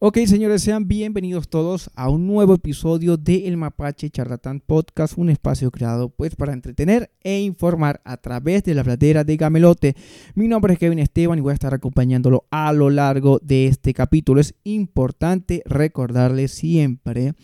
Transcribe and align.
Ok, 0.00 0.18
señores, 0.26 0.62
sean 0.62 0.86
bienvenidos 0.86 1.48
todos 1.48 1.90
a 1.96 2.08
un 2.08 2.28
nuevo 2.28 2.54
episodio 2.54 3.16
de 3.16 3.48
El 3.48 3.56
Mapache 3.56 4.10
Charlatán 4.10 4.60
Podcast, 4.60 5.18
un 5.18 5.28
espacio 5.28 5.72
creado 5.72 6.10
pues 6.10 6.36
para 6.36 6.52
entretener 6.52 7.10
e 7.24 7.40
informar 7.40 8.00
a 8.04 8.16
través 8.18 8.62
de 8.62 8.74
la 8.74 8.84
pradera 8.84 9.24
de 9.24 9.36
Gamelote. 9.36 9.96
Mi 10.36 10.46
nombre 10.46 10.74
es 10.74 10.78
Kevin 10.78 11.00
Esteban 11.00 11.38
y 11.38 11.40
voy 11.40 11.50
a 11.50 11.54
estar 11.54 11.74
acompañándolo 11.74 12.46
a 12.52 12.72
lo 12.72 12.90
largo 12.90 13.40
de 13.42 13.66
este 13.66 13.92
capítulo. 13.92 14.40
Es 14.40 14.54
importante 14.62 15.64
recordarle 15.66 16.46
siempre 16.46 17.34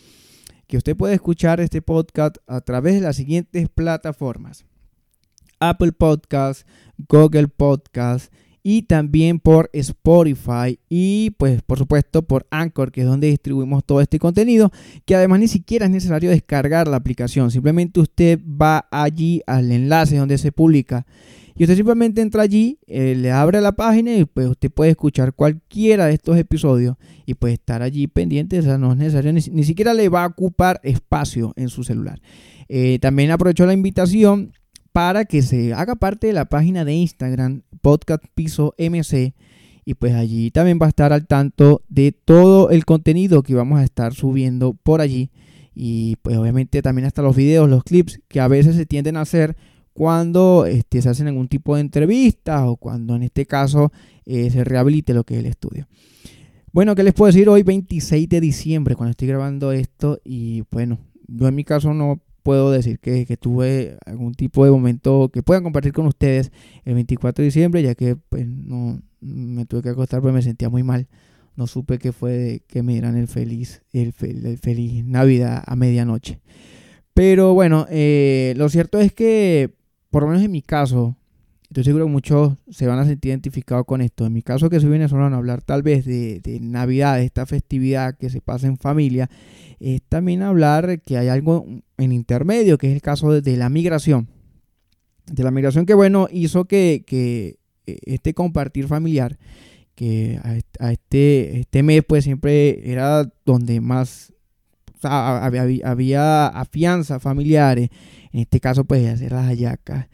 que 0.69 0.77
usted 0.77 0.97
puede 0.97 1.15
escuchar 1.15 1.59
este 1.61 1.83
podcast 1.83 2.37
a 2.47 2.61
través 2.61 2.95
de 2.95 3.01
las 3.01 3.17
siguientes 3.17 3.69
plataformas. 3.69 4.65
Apple 5.59 5.91
Podcast, 5.91 6.69
Google 7.09 7.49
Podcast, 7.49 8.33
y 8.67 8.83
también 8.83 9.39
por 9.39 9.69
Spotify 9.75 10.81
y 10.89 11.31
pues 11.37 11.63
por 11.63 11.79
supuesto 11.79 12.23
por 12.23 12.47
Anchor, 12.51 12.91
que 12.91 13.03
es 13.03 13.07
donde 13.07 13.29
distribuimos 13.29 13.85
todo 13.85 14.01
este 14.01 14.19
contenido, 14.19 14.73
que 15.05 15.15
además 15.15 15.39
ni 15.41 15.49
siquiera 15.49 15.85
es 15.85 15.93
necesario 15.93 16.31
descargar 16.31 16.89
la 16.89 16.97
aplicación, 16.97 17.51
simplemente 17.51 18.01
usted 18.01 18.41
va 18.41 18.89
allí 18.91 19.43
al 19.47 19.71
enlace 19.71 20.17
donde 20.17 20.39
se 20.39 20.51
publica 20.51 21.07
y 21.55 21.65
usted 21.65 21.77
simplemente 21.77 22.23
entra 22.23 22.43
allí, 22.43 22.79
eh, 22.87 23.15
le 23.15 23.31
abre 23.31 23.61
la 23.61 23.73
página 23.73 24.17
y 24.17 24.25
pues 24.25 24.49
usted 24.49 24.71
puede 24.71 24.93
escuchar 24.93 25.35
cualquiera 25.35 26.07
de 26.07 26.15
estos 26.15 26.37
episodios 26.39 26.97
y 27.27 27.35
puede 27.35 27.55
estar 27.55 27.83
allí 27.83 28.07
pendiente, 28.09 28.59
o 28.59 28.63
sea, 28.63 28.79
no 28.79 28.93
es 28.93 28.99
necesario, 28.99 29.33
ni, 29.33 29.65
siquiera 29.65 29.93
le 29.93 30.09
va 30.09 30.25
a 30.25 30.29
ocupar 30.29 30.81
espacio 30.83 31.53
en 31.57 31.69
su 31.69 31.85
celular. 31.85 32.21
Eh, 32.69 32.99
también 32.99 33.31
aprovecho 33.31 33.67
la 33.67 33.75
invitación 33.75 34.53
para 34.95 35.25
que 35.25 35.43
se 35.43 35.75
haga 35.75 35.97
parte 35.97 36.29
de 36.29 36.33
la 36.33 36.45
página 36.45 36.85
de 36.85 36.95
Instagram 36.95 37.63
Podcast 37.83 38.23
Piso 38.33 38.77
MC 38.79 39.35
y 39.85 39.95
pues 39.95 40.15
allí 40.15 40.53
también 40.53 40.79
va 40.81 40.87
a 40.87 40.91
estar 40.91 41.13
al 41.13 41.27
tanto 41.27 41.83
de 41.89 42.13
todo 42.13 42.71
el 42.71 42.85
contenido 42.85 43.43
que 43.43 43.57
vamos 43.57 43.81
a 43.81 43.83
estar 43.83 44.15
subiendo 44.15 44.75
por 44.75 45.01
allí 45.01 45.33
y 45.75 46.15
pues 46.23 46.37
obviamente 46.37 46.81
también 46.81 47.07
hasta 47.07 47.23
los 47.23 47.35
videos, 47.35 47.69
los 47.69 47.83
clips 47.83 48.21
que 48.29 48.39
a 48.39 48.47
veces 48.47 48.77
se 48.77 48.87
tienden 48.87 49.17
a 49.17 49.23
hacer 49.23 49.57
cuando 49.95 50.65
este, 50.65 51.03
se 51.03 51.09
hacen 51.09 51.27
algún 51.27 51.49
tipo 51.49 51.75
de 51.75 51.81
entrevista 51.81 52.65
o 52.65 52.77
cuando 52.77 53.17
en 53.17 53.25
este 53.25 53.47
caso 53.47 53.91
eh, 54.25 54.49
se 54.49 54.63
rehabilite 54.63 55.13
lo 55.13 55.25
que 55.25 55.35
es 55.35 55.41
el 55.41 55.47
estudio. 55.47 55.89
Bueno, 56.71 56.95
¿qué 56.95 57.03
les 57.03 57.15
puedo 57.15 57.33
decir 57.33 57.49
hoy 57.49 57.65
26 57.65 58.29
de 58.29 58.41
diciembre 58.41 58.95
cuando 58.95 59.11
estoy 59.11 59.27
grabando 59.27 59.73
esto? 59.73 60.21
Y 60.23 60.63
bueno, 60.71 61.01
yo 61.27 61.49
en 61.49 61.57
mi 61.57 61.65
caso 61.65 61.93
no 61.93 62.21
puedo 62.45 62.71
decir 62.71 63.01
que, 63.01 63.37
tuve 63.39 63.97
algún 64.05 64.35
tipo 64.35 64.65
de 64.65 64.71
momento 64.71 65.31
que 65.33 65.43
pueda 65.43 65.63
compartir 65.63 65.93
con 65.93 66.07
ustedes 66.07 66.53
el 66.85 66.95
24 66.95 67.43
de 67.43 67.47
diciembre, 67.47 67.83
ya 67.83 67.95
que 67.95 68.17
pues 68.17 68.47
no 68.47 69.01
me 69.21 69.65
tuve 69.65 69.83
que 69.83 69.89
acostar 69.89 70.21
porque 70.21 70.35
me 70.35 70.43
sentía 70.43 70.69
muy 70.69 70.85
mal. 70.85 71.09
No 71.57 71.67
supe 71.67 71.99
que 71.99 72.13
fue 72.13 72.63
que 72.69 72.83
me 72.83 72.93
dieran 72.93 73.17
el 73.17 73.29
feliz, 73.29 73.83
el, 73.93 74.13
feliz 74.13 75.05
Navidad 75.05 75.65
a 75.67 75.75
medianoche. 75.75 76.41
Pero 77.15 77.55
bueno, 77.55 77.87
eh, 77.91 78.53
lo 78.57 78.69
cierto 78.69 79.01
es 79.01 79.13
que, 79.13 79.75
por 80.11 80.23
lo 80.23 80.29
menos 80.29 80.45
en 80.45 80.51
mi 80.51 80.63
caso, 80.63 81.17
estoy 81.75 81.83
seguro 81.83 82.05
que 82.05 82.13
muchos 82.13 82.53
se 82.71 82.87
van 82.87 83.01
a 83.01 83.05
sentir 83.05 83.31
identificados 83.31 83.85
con 83.85 84.01
esto. 84.01 84.25
En 84.25 84.33
mi 84.33 84.43
caso, 84.43 84.71
que 84.71 84.79
soy 84.79 84.91
venezolano, 84.91 85.35
hablar 85.35 85.61
tal 85.61 85.83
vez 85.83 86.05
de, 86.05 86.39
de 86.39 86.61
Navidad, 86.61 87.17
de 87.17 87.25
esta 87.25 87.47
festividad 87.47 88.17
que 88.17 88.31
se 88.31 88.41
pasa 88.41 88.69
en 88.69 88.77
familia, 88.77 89.29
es 89.81 90.01
también 90.09 90.43
hablar 90.43 91.01
que 91.01 91.19
hay 91.19 91.27
algo 91.27 91.67
en 91.99 92.13
intermedio, 92.13 92.79
que 92.79 92.87
es 92.87 92.95
el 92.95 93.03
caso 93.03 93.41
de, 93.41 93.57
la 93.57 93.69
migración. 93.71 94.29
De 95.27 95.43
la 95.43 95.51
migración 95.51 95.85
que, 95.85 95.95
bueno, 95.95 96.29
hizo 96.31 96.67
que, 96.67 97.03
que 97.05 97.59
eh, 97.87 97.99
este 98.05 98.35
compartir 98.35 98.87
familiar, 98.87 99.37
que 99.97 100.39
a, 100.79 100.93
este, 100.93 101.59
este 101.59 101.83
mes, 101.83 102.05
pues 102.07 102.23
siempre 102.23 102.89
era 102.89 103.29
donde 103.45 103.81
más 103.81 104.33
había, 105.03 105.67
había, 105.85 106.47
afianza 106.47 107.19
familiares. 107.19 107.89
En 108.33 108.41
este 108.43 108.61
caso, 108.61 108.85
pues, 108.85 109.09
hacer 109.09 109.33
las 109.33 109.47
hallacas 109.47 110.07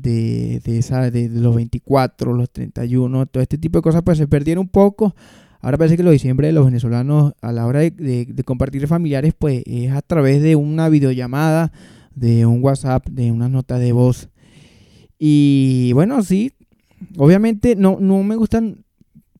de, 0.00 0.60
de, 0.64 0.78
esa, 0.78 1.10
de, 1.10 1.28
los 1.28 1.54
24, 1.54 2.32
los 2.32 2.50
31, 2.50 3.26
todo 3.26 3.42
este 3.42 3.58
tipo 3.58 3.78
de 3.78 3.82
cosas, 3.82 4.02
pues 4.02 4.18
se 4.18 4.26
perdieron 4.26 4.62
un 4.62 4.68
poco. 4.68 5.14
Ahora 5.60 5.76
parece 5.76 5.96
que 5.96 6.02
los 6.02 6.12
diciembre 6.12 6.46
de 6.46 6.52
los 6.52 6.64
venezolanos 6.64 7.34
a 7.40 7.52
la 7.52 7.66
hora 7.66 7.80
de, 7.80 8.42
compartir 8.44 8.86
familiares, 8.86 9.34
pues 9.36 9.62
es 9.66 9.90
a 9.90 10.02
través 10.02 10.42
de 10.42 10.56
una 10.56 10.88
videollamada, 10.88 11.72
de 12.14 12.46
un 12.46 12.62
WhatsApp, 12.62 13.06
de 13.08 13.32
una 13.32 13.48
nota 13.48 13.78
de 13.78 13.92
voz. 13.92 14.28
Y 15.18 15.92
bueno, 15.94 16.22
sí, 16.22 16.52
obviamente 17.16 17.74
no, 17.74 17.98
no 18.00 18.22
me 18.22 18.36
gustan, 18.36 18.84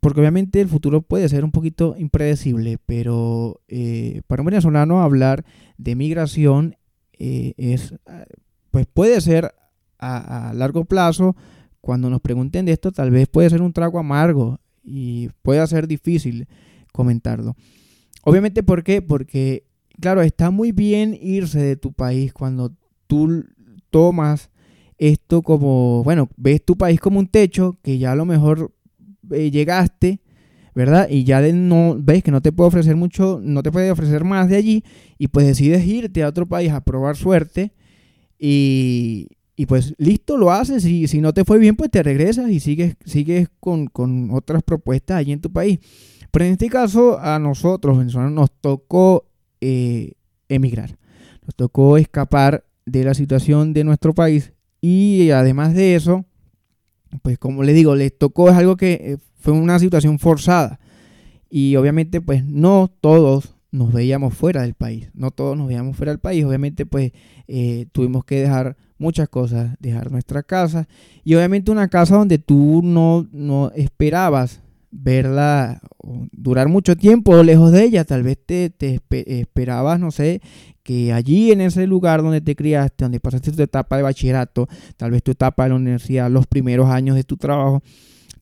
porque 0.00 0.20
obviamente 0.20 0.60
el 0.60 0.68
futuro 0.68 1.02
puede 1.02 1.28
ser 1.28 1.44
un 1.44 1.52
poquito 1.52 1.94
impredecible, 1.96 2.78
pero 2.84 3.60
eh, 3.68 4.22
para 4.26 4.42
un 4.42 4.46
venezolano 4.46 5.02
hablar 5.02 5.44
de 5.76 5.94
migración 5.94 6.76
eh, 7.18 7.54
es, 7.56 7.94
pues 8.72 8.86
puede 8.86 9.20
ser 9.20 9.52
a, 9.98 10.52
largo 10.54 10.84
plazo, 10.84 11.36
cuando 11.80 12.10
nos 12.10 12.20
pregunten 12.20 12.66
de 12.66 12.72
esto, 12.72 12.92
tal 12.92 13.10
vez 13.10 13.28
puede 13.28 13.50
ser 13.50 13.62
un 13.62 13.72
trago 13.72 13.98
amargo 13.98 14.58
y 14.82 15.28
puede 15.42 15.66
ser 15.66 15.86
difícil 15.86 16.46
comentarlo. 16.92 17.56
Obviamente, 18.22 18.62
¿por 18.62 18.82
qué? 18.82 19.02
Porque, 19.02 19.64
claro, 20.00 20.22
está 20.22 20.50
muy 20.50 20.72
bien 20.72 21.16
irse 21.20 21.60
de 21.60 21.76
tu 21.76 21.92
país 21.92 22.32
cuando 22.32 22.74
tú 23.06 23.44
tomas 23.90 24.50
esto 24.98 25.42
como, 25.42 26.02
bueno, 26.02 26.28
ves 26.36 26.64
tu 26.64 26.76
país 26.76 27.00
como 27.00 27.20
un 27.20 27.28
techo 27.28 27.78
que 27.82 27.98
ya 27.98 28.12
a 28.12 28.16
lo 28.16 28.24
mejor 28.24 28.74
eh, 29.30 29.50
llegaste, 29.50 30.20
¿verdad? 30.74 31.08
Y 31.08 31.24
ya 31.24 31.40
no 31.52 31.96
ves 31.98 32.22
que 32.22 32.30
no 32.30 32.42
te 32.42 32.52
puede 32.52 32.68
ofrecer 32.68 32.96
mucho, 32.96 33.40
no 33.42 33.62
te 33.62 33.72
puede 33.72 33.90
ofrecer 33.90 34.24
más 34.24 34.48
de 34.48 34.56
allí 34.56 34.84
y 35.16 35.28
pues 35.28 35.46
decides 35.46 35.86
irte 35.86 36.22
a 36.22 36.28
otro 36.28 36.46
país 36.46 36.72
a 36.72 36.80
probar 36.82 37.16
suerte 37.16 37.72
y, 38.38 39.28
y 39.58 39.66
pues 39.66 39.92
listo, 39.98 40.36
lo 40.36 40.52
haces 40.52 40.84
y 40.84 41.08
si 41.08 41.20
no 41.20 41.34
te 41.34 41.44
fue 41.44 41.58
bien, 41.58 41.74
pues 41.74 41.90
te 41.90 42.00
regresas 42.04 42.48
y 42.48 42.60
sigues, 42.60 42.94
sigues 43.04 43.48
con, 43.58 43.90
otras 44.30 44.62
propuestas 44.62 45.16
allí 45.16 45.32
en 45.32 45.40
tu 45.40 45.50
país. 45.50 45.80
Pero 46.30 46.44
en 46.44 46.52
este 46.52 46.68
caso, 46.68 47.18
a 47.18 47.40
nosotros, 47.40 47.98
venezolanos, 47.98 48.32
nos 48.34 48.52
tocó 48.52 49.26
eh, 49.60 50.12
emigrar. 50.48 50.96
Nos 51.44 51.56
tocó 51.56 51.96
escapar 51.96 52.66
de 52.86 53.02
la 53.02 53.14
situación 53.14 53.72
de 53.72 53.82
nuestro 53.82 54.14
país. 54.14 54.52
Y 54.80 55.30
además 55.30 55.74
de 55.74 55.96
eso, 55.96 56.24
pues 57.22 57.36
como 57.36 57.64
le 57.64 57.72
digo, 57.72 57.96
les 57.96 58.16
tocó, 58.16 58.50
es 58.50 58.54
algo 58.54 58.76
que 58.76 58.92
eh, 58.92 59.16
fue 59.40 59.54
una 59.54 59.80
situación 59.80 60.20
forzada. 60.20 60.78
Y 61.50 61.74
obviamente, 61.74 62.20
pues 62.20 62.44
no 62.44 62.94
todos 63.00 63.56
nos 63.72 63.92
veíamos 63.92 64.34
fuera 64.34 64.62
del 64.62 64.74
país. 64.74 65.10
No 65.14 65.32
todos 65.32 65.56
nos 65.56 65.66
veíamos 65.66 65.96
fuera 65.96 66.12
del 66.12 66.20
país. 66.20 66.44
Obviamente, 66.44 66.86
pues 66.86 67.10
eh, 67.48 67.86
tuvimos 67.90 68.24
que 68.24 68.36
dejar 68.36 68.76
muchas 68.98 69.28
cosas, 69.28 69.76
dejar 69.80 70.10
nuestra 70.10 70.42
casa. 70.42 70.88
Y 71.24 71.34
obviamente 71.34 71.70
una 71.70 71.88
casa 71.88 72.16
donde 72.16 72.38
tú 72.38 72.80
no, 72.82 73.26
no 73.32 73.70
esperabas 73.74 74.60
verla 74.90 75.80
durar 76.32 76.68
mucho 76.68 76.96
tiempo 76.96 77.42
lejos 77.42 77.72
de 77.72 77.84
ella, 77.84 78.04
tal 78.04 78.22
vez 78.22 78.38
te, 78.44 78.70
te, 78.70 79.00
esperabas, 79.40 80.00
no 80.00 80.10
sé, 80.10 80.40
que 80.82 81.12
allí 81.12 81.52
en 81.52 81.60
ese 81.60 81.86
lugar 81.86 82.22
donde 82.22 82.40
te 82.40 82.56
criaste, 82.56 83.04
donde 83.04 83.20
pasaste 83.20 83.52
tu 83.52 83.62
etapa 83.62 83.96
de 83.96 84.02
bachillerato, 84.02 84.68
tal 84.96 85.10
vez 85.10 85.22
tu 85.22 85.32
etapa 85.32 85.64
de 85.64 85.70
la 85.70 85.74
universidad, 85.76 86.30
los 86.30 86.46
primeros 86.46 86.88
años 86.88 87.16
de 87.16 87.24
tu 87.24 87.36
trabajo, 87.36 87.82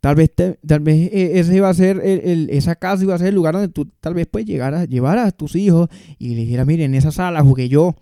tal 0.01 0.15
vez, 0.15 0.31
tal 0.35 0.81
vez 0.81 1.11
e, 1.13 1.41
ese 1.41 1.57
iba 1.57 1.69
a 1.69 1.75
ser 1.75 2.01
el, 2.05 2.49
esa 2.51 2.77
casa 2.77 3.03
iba 3.03 3.15
a 3.15 3.19
ser 3.19 3.29
el 3.29 3.35
lugar 3.35 3.55
donde 3.55 3.69
tú 3.69 3.87
tal 4.01 4.15
vez 4.15 4.29
pues 4.31 4.45
llegaras, 4.45 4.89
llevaras 4.89 5.29
a 5.29 5.33
tus 5.33 5.57
hijos 5.57 5.89
y 6.19 6.37
le 6.37 6.43
dijeras, 6.43 6.67
mire, 6.67 6.85
en 6.85 6.95
esa 6.95 7.11
sala 7.11 7.43
jugué 7.43 7.69
yo, 7.69 7.97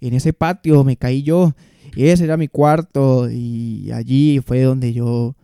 en 0.00 0.14
ese 0.14 0.32
patio 0.32 0.84
me 0.84 0.96
caí 0.96 1.22
yo, 1.22 1.54
ese 1.96 2.24
era 2.24 2.36
mi 2.36 2.48
cuarto 2.48 3.30
y 3.30 3.90
allí 3.92 4.40
fue 4.44 4.62
donde 4.62 4.92
yo 4.92 5.36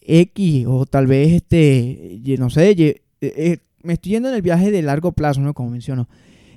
X 0.00 0.64
o 0.66 0.86
tal 0.86 1.06
vez 1.06 1.32
este, 1.32 2.20
no 2.38 2.50
sé, 2.50 2.70
eh, 2.70 3.02
eh, 3.20 3.58
me 3.82 3.94
estoy 3.94 4.12
yendo 4.12 4.28
en 4.28 4.34
el 4.34 4.42
viaje 4.42 4.70
de 4.70 4.82
largo 4.82 5.12
plazo, 5.12 5.40
¿no? 5.40 5.54
Como 5.54 5.70
menciono, 5.70 6.08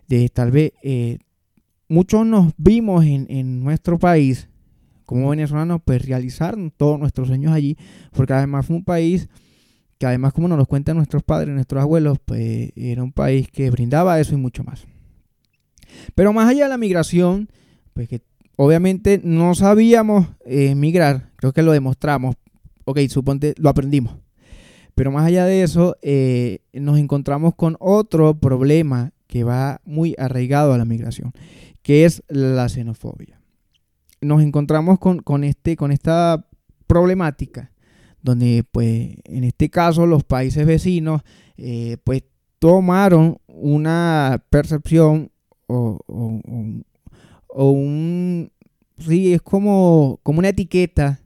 de 0.07 0.29
tal 0.29 0.51
vez 0.51 0.73
eh, 0.83 1.19
muchos 1.87 2.25
nos 2.25 2.53
vimos 2.57 3.05
en, 3.05 3.25
en, 3.29 3.63
nuestro 3.63 3.97
país 3.99 4.49
como 5.05 5.29
venezolanos, 5.29 5.81
pues 5.83 6.05
realizar 6.05 6.55
todos 6.77 6.99
nuestros 6.99 7.27
sueños 7.27 7.51
allí, 7.51 7.77
porque 8.11 8.33
además 8.33 8.67
fue 8.67 8.75
un 8.75 8.83
país 8.83 9.27
que 9.97 10.05
además 10.05 10.33
como 10.33 10.47
nos 10.47 10.57
lo 10.57 10.65
cuentan 10.65 10.97
nuestros 10.97 11.23
padres, 11.23 11.53
nuestros 11.53 11.81
abuelos, 11.81 12.19
pues 12.23 12.71
era 12.75 13.03
un 13.03 13.11
país 13.11 13.49
que 13.51 13.69
brindaba 13.69 14.19
eso 14.19 14.33
y 14.33 14.37
mucho 14.37 14.63
más. 14.63 14.87
Pero 16.15 16.31
más 16.31 16.47
allá 16.47 16.65
de 16.65 16.69
la 16.69 16.77
migración, 16.77 17.49
pues 17.93 18.07
que 18.07 18.21
obviamente 18.61 19.21
no 19.23 19.55
sabíamos 19.55 20.27
eh, 20.45 20.75
creo 21.37 21.53
que 21.53 21.61
lo 21.61 21.71
demostramos. 21.71 22.35
Ok, 22.83 22.99
suponte, 23.07 23.53
lo 23.57 23.69
aprendimos. 23.69 24.17
Pero 24.95 25.11
más 25.11 25.25
allá 25.25 25.45
de 25.45 25.63
eso, 25.63 25.95
eh, 26.01 26.59
nos 26.73 26.99
encontramos 26.99 27.55
con 27.55 27.77
otro 27.79 28.37
problema 28.37 29.13
que 29.27 29.45
va 29.45 29.79
muy 29.85 30.13
arraigado 30.17 30.73
a 30.73 30.77
la 30.77 30.83
migración, 30.83 31.31
que 31.83 32.03
es 32.03 32.21
la 32.27 32.67
xenofobia. 32.67 33.39
Nos 34.19 34.41
encontramos 34.41 34.99
con, 34.99 35.43
este, 35.45 35.77
con 35.77 35.93
esta 35.93 36.45
problemática, 36.85 37.71
donde 38.21 38.65
pues 38.69 39.15
en 39.23 39.45
este 39.45 39.69
caso 39.69 40.05
los 40.05 40.25
países 40.25 40.65
vecinos 40.65 41.21
eh, 41.55 41.95
pues 42.03 42.23
tomaron 42.57 43.37
una 43.47 44.43
percepción 44.49 45.31
o, 45.67 46.01
o, 46.07 46.41
un... 47.49 48.51
Sí, 48.97 49.33
es 49.33 49.41
como, 49.41 50.19
como 50.23 50.39
una 50.39 50.49
etiqueta, 50.49 51.21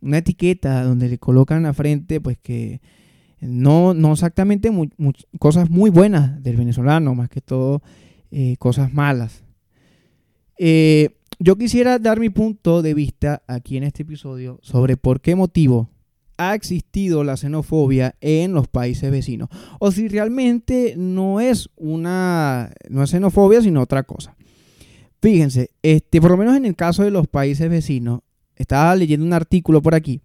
una 0.00 0.18
etiqueta 0.18 0.84
donde 0.84 1.08
le 1.08 1.18
colocan 1.18 1.66
a 1.66 1.74
frente, 1.74 2.20
pues 2.20 2.38
que 2.38 2.80
no, 3.40 3.94
no 3.94 4.12
exactamente 4.12 4.70
cosas 5.38 5.70
muy 5.70 5.90
buenas 5.90 6.42
del 6.42 6.56
venezolano, 6.56 7.14
más 7.14 7.28
que 7.28 7.40
todo 7.40 7.82
eh, 8.30 8.56
cosas 8.58 8.92
malas. 8.92 9.44
Eh, 10.58 11.10
yo 11.38 11.56
quisiera 11.56 11.98
dar 11.98 12.20
mi 12.20 12.28
punto 12.28 12.82
de 12.82 12.94
vista 12.94 13.42
aquí 13.46 13.76
en 13.76 13.84
este 13.84 14.02
episodio 14.02 14.58
sobre 14.62 14.96
por 14.96 15.20
qué 15.20 15.34
motivo 15.34 15.88
ha 16.36 16.54
existido 16.54 17.24
la 17.24 17.36
xenofobia 17.36 18.14
en 18.20 18.52
los 18.52 18.68
países 18.68 19.10
vecinos. 19.10 19.48
O 19.78 19.90
si 19.90 20.08
realmente 20.08 20.94
no 20.96 21.40
es 21.40 21.70
una 21.76 22.72
no 22.88 23.02
es 23.02 23.10
xenofobia, 23.10 23.62
sino 23.62 23.80
otra 23.82 24.02
cosa. 24.02 24.36
Fíjense, 25.20 25.70
este, 25.82 26.20
por 26.20 26.30
lo 26.30 26.36
menos 26.36 26.56
en 26.56 26.64
el 26.64 26.76
caso 26.76 27.02
de 27.04 27.10
los 27.10 27.26
países 27.26 27.68
vecinos, 27.68 28.20
estaba 28.56 28.94
leyendo 28.96 29.26
un 29.26 29.32
artículo 29.32 29.82
por 29.82 29.94
aquí 29.94 30.20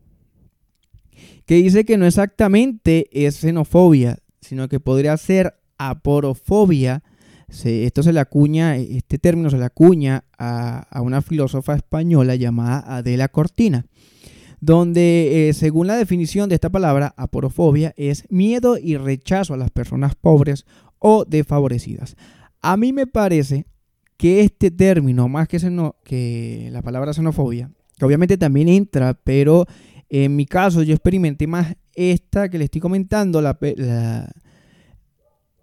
que 1.45 1.55
dice 1.55 1.85
que 1.85 1.97
no 1.97 2.05
exactamente 2.05 3.07
es 3.11 3.35
xenofobia, 3.37 4.19
sino 4.41 4.67
que 4.67 4.79
podría 4.79 5.15
ser 5.17 5.55
aporofobia. 5.77 7.03
esto 7.47 8.03
se 8.03 8.13
le 8.13 8.19
acuña, 8.19 8.77
este 8.77 9.19
término 9.19 9.49
se 9.49 9.57
le 9.57 9.65
acuña 9.65 10.25
a, 10.37 11.01
una 11.01 11.21
filósofa 11.21 11.75
española 11.75 12.35
llamada 12.35 12.83
Adela 12.87 13.27
Cortina 13.27 13.85
donde 14.61 15.49
eh, 15.49 15.53
según 15.53 15.85
la 15.85 15.95
definición 15.95 16.49
de 16.49 16.55
esta 16.55 16.71
palabra, 16.71 17.13
aporofobia 17.17 17.93
es 17.97 18.23
miedo 18.31 18.79
y 18.79 18.97
rechazo 18.97 19.53
a 19.53 19.57
las 19.57 19.69
personas 19.69 20.15
pobres 20.15 20.65
o 20.97 21.23
desfavorecidas. 21.23 22.15
A 22.63 22.75
mí 22.75 22.91
me 22.91 23.05
parece 23.05 23.67
que 24.17 24.41
este 24.41 24.71
término, 24.71 25.27
más 25.27 25.47
que, 25.47 26.69
la 26.71 26.81
palabra 26.81 27.13
xenofobia, 27.13 27.71
que 27.97 28.05
obviamente 28.05 28.37
también 28.37 28.69
entra, 28.69 29.13
pero 29.13 29.65
en 30.09 30.35
mi 30.35 30.45
caso 30.45 30.83
yo 30.83 30.93
experimenté 30.93 31.47
más 31.47 31.75
esta 31.93 32.49
que 32.49 32.57
le 32.57 32.65
estoy 32.65 32.81
comentando, 32.81 33.41
la, 33.41 33.57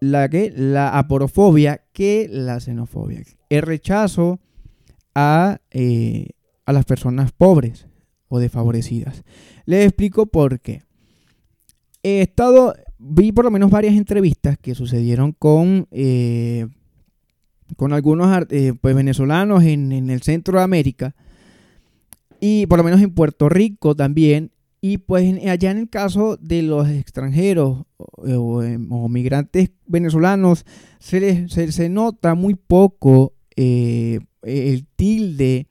la, 0.00 0.28
que, 0.28 0.52
la 0.54 0.98
aporofobia, 0.98 1.82
que 1.92 2.28
la 2.30 2.60
xenofobia. 2.60 3.22
El 3.48 3.62
rechazo 3.62 4.40
a, 5.14 5.60
eh, 5.70 6.30
a 6.64 6.72
las 6.72 6.84
personas 6.84 7.32
pobres 7.32 7.86
o 8.28 8.38
desfavorecidas. 8.38 9.24
Les 9.66 9.84
explico 9.86 10.26
por 10.26 10.60
qué. 10.60 10.82
He 12.02 12.22
estado, 12.22 12.74
vi 12.98 13.30
por 13.30 13.44
lo 13.44 13.50
menos 13.50 13.70
varias 13.70 13.94
entrevistas 13.94 14.58
que 14.58 14.74
sucedieron 14.74 15.32
con, 15.32 15.86
eh, 15.90 16.66
con 17.76 17.92
algunos 17.92 18.46
eh, 18.50 18.74
pues, 18.80 18.94
venezolanos 18.94 19.64
en, 19.64 19.92
el 19.92 20.22
centro 20.22 20.58
de 20.58 20.64
América 20.64 21.14
y 22.40 22.66
por 22.66 22.78
lo 22.78 22.84
menos 22.84 23.00
en 23.00 23.14
Puerto 23.14 23.48
Rico 23.48 23.94
también. 23.94 24.50
Y 24.84 24.98
pues 24.98 25.32
allá 25.46 25.70
en 25.70 25.78
el 25.78 25.88
caso 25.88 26.36
de 26.38 26.62
los 26.62 26.88
extranjeros 26.88 27.84
o, 27.98 28.62
eh, 28.64 28.78
migrantes 29.08 29.70
venezolanos, 29.86 30.66
se, 30.98 31.48
se, 31.48 31.88
nota 31.88 32.34
muy 32.34 32.56
poco 32.56 33.34
el 33.54 34.86
tilde 34.96 35.68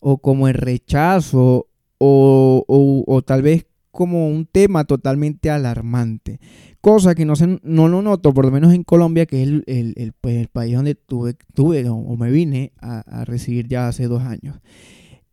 o 0.00 0.18
como 0.18 0.48
el 0.48 0.54
rechazo 0.54 1.68
o, 1.98 3.22
tal 3.26 3.42
vez 3.42 3.66
como 3.90 4.28
un 4.28 4.46
tema 4.46 4.84
totalmente 4.84 5.50
alarmante. 5.50 6.40
Cosa 6.80 7.14
que 7.14 7.24
no, 7.24 7.36
se, 7.36 7.58
no 7.62 7.88
lo 7.88 8.00
noto, 8.00 8.32
por 8.32 8.46
lo 8.46 8.50
menos 8.50 8.72
en 8.72 8.84
Colombia, 8.84 9.26
que 9.26 9.42
es 9.42 9.48
el, 9.66 10.12
pues, 10.20 10.48
país 10.48 10.74
donde 10.74 10.94
tuve, 10.94 11.36
tuve 11.54 11.86
o 11.88 12.16
me 12.16 12.30
vine 12.30 12.72
a, 12.80 13.00
a, 13.00 13.24
residir 13.24 13.68
ya 13.68 13.88
hace 13.88 14.08
dos 14.08 14.22
años. 14.22 14.58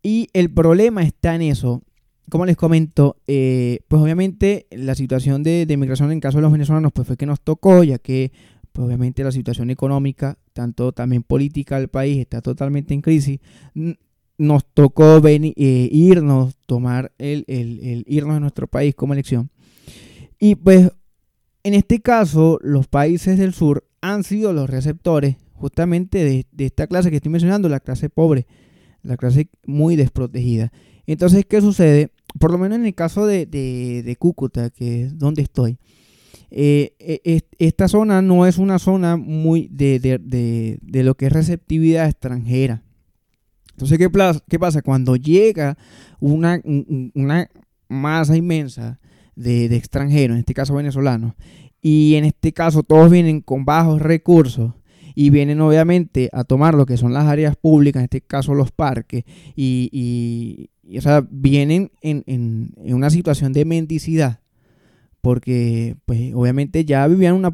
Y 0.03 0.27
el 0.33 0.51
problema 0.51 1.03
está 1.03 1.35
en 1.35 1.43
eso. 1.43 1.83
Como 2.29 2.45
les 2.45 2.57
comento, 2.57 3.15
eh, 3.27 3.79
pues 3.87 4.01
obviamente 4.01 4.67
la 4.71 4.95
situación 4.95 5.43
de, 5.43 5.65
de 5.65 5.77
migración 5.77 6.11
en 6.11 6.19
caso 6.19 6.39
de 6.39 6.41
los 6.41 6.51
venezolanos 6.51 6.91
pues 6.91 7.07
fue 7.07 7.15
que 7.15 7.25
nos 7.25 7.39
tocó, 7.39 7.85
ya 7.85 7.97
que 7.97 8.33
pues 8.73 8.85
obviamente 8.85 9.23
la 9.23 9.31
situación 9.31 9.69
económica, 9.69 10.37
tanto 10.51 10.91
también 10.91 11.23
política 11.23 11.79
del 11.79 11.87
país, 11.87 12.19
está 12.19 12.41
totalmente 12.41 12.93
en 12.93 13.01
crisis 13.01 13.39
nos 14.37 14.65
tocó 14.65 15.19
venir, 15.19 15.53
eh, 15.57 15.89
irnos, 15.91 16.55
tomar 16.65 17.11
el, 17.17 17.43
irnos 18.07 18.35
de 18.35 18.39
nuestro 18.39 18.67
país 18.67 18.95
como 18.95 19.13
elección. 19.13 19.49
Y 20.39 20.55
pues 20.55 20.91
en 21.67 21.73
este 21.73 21.99
caso 21.99 22.59
los 22.61 22.87
países 22.87 23.37
del 23.37 23.53
sur 23.53 23.83
han 24.01 24.23
sido 24.23 24.53
los 24.53 24.69
receptores 24.69 25.35
justamente 25.53 26.23
de, 26.23 26.65
esta 26.65 26.87
clase 26.87 27.09
que 27.09 27.17
estoy 27.17 27.31
mencionando, 27.31 27.67
la 27.67 27.79
clase 27.79 28.09
pobre, 28.09 28.47
la 29.03 29.17
clase 29.17 29.49
muy 29.65 29.95
desprotegida. 29.95 30.71
Entonces, 31.07 31.45
¿qué 31.45 31.61
sucede? 31.61 32.11
Por 32.39 32.51
lo 32.51 32.57
menos 32.57 32.77
en 32.77 32.85
el 32.85 32.95
caso 32.95 33.25
de, 33.25 34.15
Cúcuta, 34.19 34.69
que 34.69 35.03
es 35.03 35.17
donde 35.17 35.41
estoy, 35.41 35.77
eh, 36.51 36.93
e, 36.99 37.41
esta 37.59 37.89
zona 37.89 38.21
no 38.21 38.45
es 38.45 38.57
una 38.57 38.79
zona 38.79 39.17
muy 39.17 39.67
de, 39.67 39.99
de, 39.99 41.03
lo 41.03 41.15
que 41.15 41.25
es 41.25 41.33
receptividad 41.33 42.07
extranjera. 42.07 42.83
Entonces, 43.71 43.97
¿qué, 43.97 44.59
pasa? 44.59 44.81
Cuando 44.81 45.15
llega 45.15 45.77
una, 46.19 46.61
masa 47.89 48.37
inmensa 48.37 48.99
de, 49.37 49.65
extranjeros, 49.75 50.35
en 50.35 50.39
este 50.39 50.53
caso 50.53 50.73
venezolanos, 50.75 51.33
y 51.81 52.15
en 52.15 52.25
este 52.25 52.51
caso 52.51 52.83
todos 52.83 53.09
vienen 53.09 53.41
con 53.41 53.65
bajos 53.65 54.01
recursos, 54.01 54.73
y 55.15 55.31
vienen 55.31 55.61
obviamente 55.61 56.29
a 56.31 56.43
tomar 56.43 56.75
lo 56.75 56.85
que 56.85 56.97
son 56.97 57.11
las 57.11 57.25
áreas 57.25 57.55
públicas, 57.55 58.01
en 58.01 58.05
este 58.05 58.21
caso 58.21 58.53
los 58.53 58.71
parques, 58.71 59.23
y, 59.55 60.69
o 60.95 61.01
sea, 61.01 61.25
vienen 61.29 61.91
en, 62.01 62.73
una 62.77 63.09
situación 63.09 63.53
de 63.53 63.65
mendicidad, 63.65 64.41
porque 65.21 65.95
pues 66.05 66.33
obviamente 66.33 66.85
ya 66.85 67.07
vivían 67.07 67.33
una, 67.33 67.51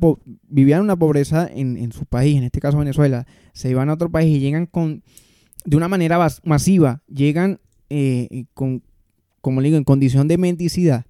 vivían 0.47 0.81
una 0.81 0.97
pobreza 0.97 1.49
en, 1.53 1.77
en, 1.77 1.91
su 1.91 2.05
país, 2.05 2.37
en 2.37 2.43
este 2.43 2.59
caso 2.59 2.77
Venezuela, 2.77 3.25
se 3.53 3.69
iban 3.69 3.89
a 3.89 3.93
otro 3.93 4.11
país 4.11 4.35
y 4.35 4.39
llegan 4.39 4.65
con 4.65 5.03
de 5.65 5.77
una 5.77 5.87
manera 5.87 6.19
masiva, 6.43 7.01
llegan 7.07 7.59
eh, 7.89 8.45
con, 8.53 8.83
como 9.41 9.61
le 9.61 9.67
digo, 9.67 9.77
en 9.77 9.83
condición 9.83 10.27
de 10.27 10.37
mendicidad, 10.37 11.05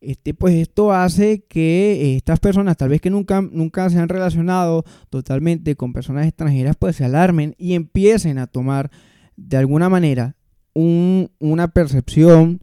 este, 0.00 0.34
pues 0.34 0.54
esto 0.54 0.92
hace 0.92 1.44
que 1.48 2.16
estas 2.16 2.40
personas, 2.40 2.76
tal 2.76 2.88
vez 2.88 3.00
que 3.00 3.10
nunca, 3.10 3.42
nunca 3.42 3.88
se 3.90 3.98
han 3.98 4.08
relacionado 4.08 4.84
totalmente 5.10 5.76
con 5.76 5.92
personas 5.92 6.26
extranjeras, 6.26 6.76
pues 6.76 6.96
se 6.96 7.04
alarmen 7.04 7.54
y 7.58 7.74
empiecen 7.74 8.38
a 8.38 8.46
tomar 8.46 8.90
de 9.36 9.56
alguna 9.56 9.88
manera 9.88 10.36
una 10.74 11.68
percepción 11.68 12.60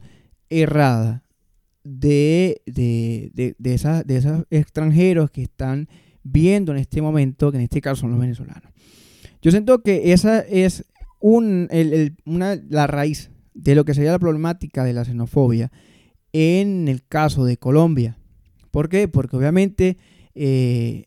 errada 0.50 1.22
de, 1.84 2.62
de, 2.66 3.30
de, 3.34 3.54
de, 3.58 4.02
de 4.04 4.16
esos 4.16 4.44
extranjeros 4.50 5.30
que 5.30 5.42
están 5.42 5.88
viendo 6.22 6.72
en 6.72 6.78
este 6.78 7.00
momento, 7.00 7.50
que 7.50 7.58
en 7.58 7.64
este 7.64 7.80
caso 7.80 8.02
son 8.02 8.10
los 8.10 8.20
venezolanos. 8.20 8.72
Yo 9.40 9.50
siento 9.50 9.82
que 9.82 10.12
esa 10.12 10.40
es 10.40 10.84
un, 11.20 11.68
la 12.68 12.86
raíz 12.86 13.30
de 13.54 13.74
lo 13.74 13.84
que 13.84 13.94
sería 13.94 14.12
la 14.12 14.18
problemática 14.18 14.84
de 14.84 14.92
la 14.92 15.04
xenofobia 15.04 15.70
en 16.38 16.86
el 16.86 17.02
caso 17.02 17.44
de 17.44 17.56
Colombia. 17.56 18.16
¿Por 18.70 18.88
qué? 18.88 19.08
Porque 19.08 19.36
obviamente 19.36 19.96
eh, 20.36 21.06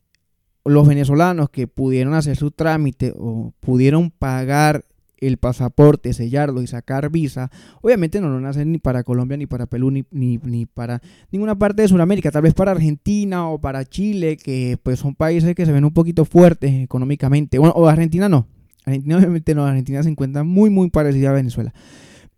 los 0.66 0.86
venezolanos 0.86 1.50
que 1.50 1.68
pudieron 1.68 2.14
hacer 2.14 2.36
su 2.36 2.52
trámite 2.52 3.14
o 3.16 3.54
pudieron 3.62 4.12
pagar 4.12 4.84
el 5.18 5.38
pasaporte, 5.38 6.14
sellarlo 6.14 6.62
y 6.64 6.68
sacar 6.68 7.10
visa, 7.12 7.50
obviamente 7.82 8.20
no 8.20 8.40
lo 8.40 8.48
hacen 8.48 8.72
ni 8.74 8.80
para 8.80 9.04
Colombia, 9.04 9.38
ni 9.38 9.46
para 9.46 9.68
Perú, 9.68 9.92
ni, 9.92 10.04
ni, 10.12 10.66
para 10.66 11.00
ninguna 11.32 11.58
parte 11.58 11.84
de 11.84 11.88
Sudamérica, 11.88 12.32
tal 12.32 12.42
vez 12.42 12.54
para 12.54 12.72
Argentina 12.72 13.48
o 13.48 13.62
para 13.62 13.86
Chile, 13.86 14.36
que 14.36 14.78
pues 14.84 15.00
son 15.00 15.16
países 15.16 15.56
que 15.56 15.66
se 15.66 15.72
ven 15.72 15.86
un 15.86 15.94
poquito 15.94 16.26
fuertes 16.26 16.74
económicamente. 16.74 17.58
Bueno, 17.58 17.74
o 17.78 17.88
Argentina 17.88 18.28
no, 18.28 18.48
Argentina 18.84 19.18
obviamente 19.20 19.56
no, 19.56 19.66
Argentina 19.66 20.04
se 20.04 20.10
encuentra 20.10 20.44
muy 20.44 20.70
muy 20.70 20.90
parecida 20.90 21.30
a 21.30 21.34
Venezuela. 21.34 21.72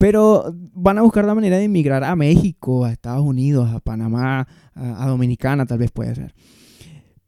Pero 0.03 0.53
van 0.73 0.97
a 0.97 1.01
buscar 1.01 1.23
la 1.23 1.33
manera 1.33 1.55
de 1.57 1.63
emigrar 1.63 2.03
a 2.03 2.13
México, 2.17 2.83
a 2.83 2.91
Estados 2.91 3.23
Unidos, 3.23 3.73
a 3.73 3.79
Panamá, 3.79 4.45
a, 4.75 5.07
Dominicana 5.07 5.65
tal 5.65 5.77
vez 5.77 5.91
puede 5.91 6.13
ser. 6.13 6.35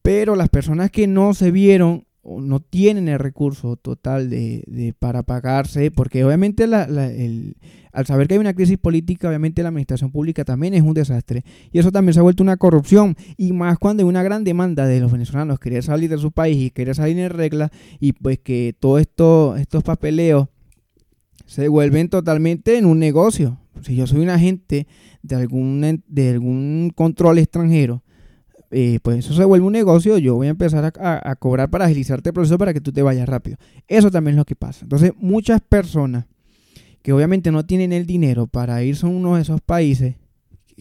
Pero 0.02 0.36
las 0.36 0.50
personas 0.50 0.92
que 0.92 1.08
no 1.08 1.34
se 1.34 1.52
vieron 1.52 2.06
o 2.22 2.42
no 2.42 2.60
tienen 2.60 3.08
el 3.08 3.18
recurso 3.18 3.78
total 3.78 4.30
de, 4.30 4.94
para 5.00 5.24
pagarse, 5.24 5.90
porque 5.90 6.26
obviamente 6.26 6.66
al 6.66 8.06
saber 8.06 8.28
que 8.28 8.34
hay 8.34 8.40
una 8.42 8.54
crisis 8.54 8.78
política, 8.78 9.30
obviamente 9.30 9.64
la 9.64 9.70
administración 9.70 10.12
pública 10.12 10.44
también 10.44 10.74
es 10.74 10.82
un 10.82 10.96
desastre. 10.96 11.46
Y 11.72 11.80
eso 11.80 11.94
también 11.94 12.14
se 12.14 12.20
ha 12.20 12.24
vuelto 12.24 12.44
una 12.44 12.58
corrupción. 12.58 13.16
Y 13.38 13.54
más 13.54 13.80
cuando 13.80 14.04
hay 14.04 14.10
una 14.10 14.22
gran 14.22 14.44
demanda 14.44 14.86
de 14.86 15.00
los 15.00 15.14
venezolanos 15.14 15.60
querer 15.60 15.82
salir 15.82 16.10
de 16.10 16.18
su 16.18 16.34
país 16.34 16.58
y 16.58 16.72
querer 16.72 16.94
salir 16.94 17.20
en 17.20 17.30
regla, 17.30 17.72
y 18.02 18.12
pues 18.12 18.40
que 18.40 18.76
todos 18.78 19.00
esto, 19.00 19.56
estos 19.56 19.82
papeleos 19.82 20.50
se 21.46 21.68
vuelven 21.68 22.10
totalmente 22.10 22.78
en 22.78 22.86
un 22.86 23.00
negocio. 23.00 23.60
Si 23.82 23.96
yo 23.96 24.08
soy 24.08 24.22
un 24.22 24.30
agente 24.30 24.88
de 25.22 25.36
algún, 25.36 26.04
de 26.08 26.30
algún 26.30 26.92
control 26.96 27.40
extranjero, 27.40 28.04
eh, 28.72 29.00
pues 29.02 29.20
eso 29.20 29.34
se 29.34 29.46
vuelve 29.46 29.66
un 29.66 29.74
negocio, 29.74 30.18
yo 30.18 30.36
voy 30.36 30.48
a 30.48 30.50
empezar 30.50 30.92
a, 31.00 31.36
cobrar 31.36 31.70
para 31.70 31.86
agilizarte 31.86 32.30
el 32.30 32.34
proceso 32.34 32.58
para 32.58 32.74
que 32.74 32.82
tú 32.82 32.92
te 32.92 33.02
vayas 33.02 33.28
rápido. 33.30 33.58
Eso 33.88 34.12
también 34.12 34.34
es 34.34 34.38
lo 34.38 34.46
que 34.46 34.56
pasa. 34.56 34.82
Entonces, 34.84 35.12
muchas 35.18 35.62
personas 35.62 36.26
que 37.02 37.14
obviamente 37.14 37.52
no 37.52 37.66
tienen 37.66 37.94
el 37.94 38.06
dinero 38.06 38.48
para 38.48 38.84
irse 38.84 39.06
a 39.06 39.10
uno 39.10 39.36
de 39.36 39.44
esos 39.44 39.62
países, 39.62 40.16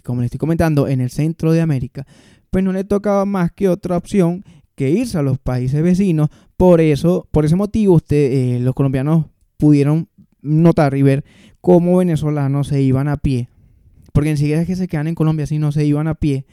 como 0.02 0.22
les 0.22 0.26
estoy 0.26 0.38
comentando, 0.38 0.88
en 0.88 1.00
el 1.00 1.10
centro 1.10 1.52
de 1.52 1.60
América, 1.60 2.06
pues 2.50 2.64
no 2.64 2.72
le 2.72 2.84
tocaba 2.84 3.24
más 3.26 3.52
que 3.52 3.68
otra 3.68 3.96
opción 3.96 4.44
que 4.74 4.90
irse 4.90 5.18
a 5.18 5.22
los 5.22 5.38
países 5.38 5.82
vecinos. 5.82 6.30
Por 6.56 6.80
eso, 6.80 7.28
por 7.30 7.44
ese 7.44 7.56
motivo, 7.56 7.94
usted, 7.94 8.16
eh, 8.32 8.60
los 8.60 8.74
colombianos 8.74 9.26
pudieron 9.56 10.08
notar 10.44 10.94
y 10.96 11.02
ver 11.02 11.24
cómo 11.60 11.96
venezolanos 11.96 12.68
se 12.68 12.80
iban 12.80 13.08
a 13.08 13.16
pie. 13.16 13.48
Porque 14.12 14.30
enseguida 14.30 14.60
es 14.60 14.66
que 14.66 14.76
se 14.76 14.86
quedan 14.86 15.08
en 15.08 15.16
Colombia, 15.16 15.46
si 15.46 15.58
no 15.58 15.72
se 15.72 15.84
iban 15.84 16.06
a 16.06 16.14
pie 16.14 16.46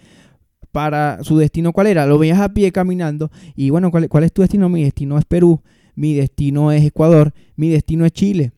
para 0.72 1.24
su 1.24 1.38
destino, 1.38 1.74
¿cuál 1.74 1.88
era? 1.88 2.06
Lo 2.08 2.18
veías 2.18 2.40
a 2.40 2.54
pie 2.54 2.72
caminando 2.72 3.30
y 3.56 3.70
bueno, 3.70 3.92
¿cuál, 3.92 4.10
¿cuál, 4.10 4.24
es 4.24 4.34
tu 4.34 4.42
destino? 4.42 4.70
Mi 4.70 4.84
destino 4.84 5.18
es 5.18 5.26
Perú, 5.26 5.62
mi 5.96 6.16
destino 6.16 6.72
es 6.72 6.84
Ecuador, 6.84 7.34
mi 7.56 7.70
destino 7.70 8.06
es 8.06 8.14
Chile. 8.14 8.54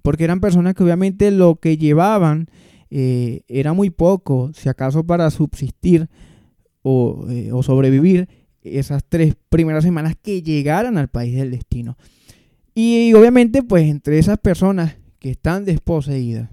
Porque 0.00 0.24
eran 0.24 0.40
personas 0.40 0.74
que 0.74 0.84
obviamente 0.84 1.30
lo 1.32 1.56
que 1.56 1.76
llevaban 1.76 2.48
eh, 2.90 3.42
era 3.48 3.72
muy 3.72 3.90
poco, 3.90 4.52
si 4.54 4.68
acaso 4.68 5.04
para 5.04 5.28
subsistir 5.30 6.08
o, 6.82 7.26
eh, 7.28 7.50
o 7.52 7.62
sobrevivir 7.64 8.28
esas 8.62 9.04
tres 9.08 9.34
primeras 9.48 9.84
semanas 9.84 10.14
que 10.20 10.42
llegaran 10.42 10.96
al 10.96 11.08
país 11.08 11.34
del 11.34 11.50
destino. 11.50 11.96
Y, 12.78 13.14
obviamente, 13.14 13.62
pues 13.62 13.88
entre 13.88 14.18
esas 14.18 14.36
personas 14.36 14.98
que 15.18 15.30
están 15.30 15.64
desposeídas, 15.64 16.50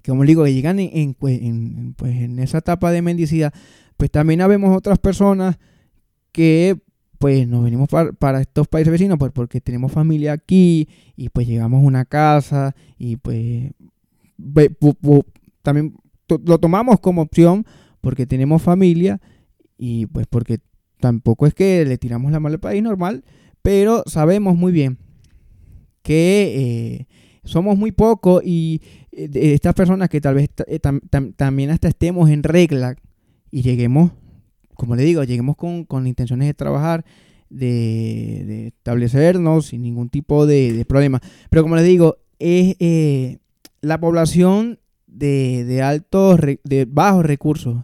que 0.00 0.12
como 0.12 0.22
digo, 0.22 0.44
que 0.44 0.54
llegan 0.54 0.78
en, 0.78 1.14
pues, 1.14 1.42
en, 1.42 2.38
esa 2.38 2.58
etapa 2.58 2.92
de 2.92 3.02
mendicidad, 3.02 3.52
pues 3.96 4.08
también 4.12 4.40
habemos 4.40 4.74
otras 4.76 5.00
personas 5.00 5.58
que 6.30 6.78
pues 7.18 7.48
nos 7.48 7.64
venimos 7.64 7.88
para, 7.88 8.40
estos 8.40 8.68
países 8.68 8.92
vecinos 8.92 9.18
pues 9.18 9.32
porque 9.32 9.60
tenemos 9.60 9.90
familia 9.90 10.32
aquí 10.32 10.86
y 11.16 11.30
pues 11.30 11.48
llegamos 11.48 11.82
a 11.82 11.86
una 11.86 12.04
casa 12.04 12.76
y 12.98 13.16
pues 13.16 13.72
también 15.62 15.94
lo 16.44 16.58
tomamos 16.58 17.00
como 17.00 17.22
opción 17.22 17.64
porque 18.02 18.26
tenemos 18.26 18.62
familia 18.62 19.20
y 19.78 20.06
pues 20.06 20.26
porque 20.28 20.58
tampoco 21.00 21.46
es 21.46 21.54
que 21.54 21.84
le 21.84 21.98
tiramos 21.98 22.30
la 22.30 22.38
mano 22.38 22.52
al 22.52 22.60
país 22.60 22.82
normal, 22.82 23.24
pero 23.62 24.04
sabemos 24.06 24.54
muy 24.56 24.70
bien 24.70 24.98
que 26.06 26.54
eh, 26.54 27.06
somos 27.42 27.76
muy 27.76 27.90
pocos 27.90 28.40
y 28.44 28.80
eh, 29.10 29.28
estas 29.32 29.74
personas 29.74 30.08
que 30.08 30.20
tal 30.20 30.36
vez 30.36 30.50
eh, 30.68 30.78
también 30.78 31.70
hasta 31.70 31.88
estemos 31.88 32.30
en 32.30 32.44
regla 32.44 32.94
y 33.50 33.62
lleguemos, 33.62 34.12
como 34.74 34.94
le 34.94 35.02
digo, 35.02 35.24
lleguemos 35.24 35.56
con, 35.56 36.06
intenciones 36.06 36.46
de 36.46 36.54
trabajar, 36.54 37.04
de, 37.50 38.68
establecernos 38.68 39.66
sin 39.66 39.82
ningún 39.82 40.10
tipo 40.10 40.46
de, 40.46 40.84
problema. 40.86 41.20
Pero 41.50 41.64
como 41.64 41.74
les 41.74 41.84
digo, 41.84 42.18
es 42.38 42.76
la 43.80 43.98
población 43.98 44.78
de, 45.08 45.64
de 45.64 45.82
altos, 45.82 46.38
de 46.62 46.86
bajos 46.88 47.26
recursos 47.26 47.78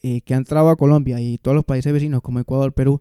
eh, 0.00 0.20
que 0.20 0.32
han 0.32 0.40
entrado 0.40 0.70
a 0.70 0.76
Colombia 0.76 1.20
y 1.20 1.38
todos 1.38 1.56
los 1.56 1.64
países 1.64 1.92
vecinos 1.92 2.22
como 2.22 2.38
Ecuador, 2.38 2.72
Perú 2.72 3.00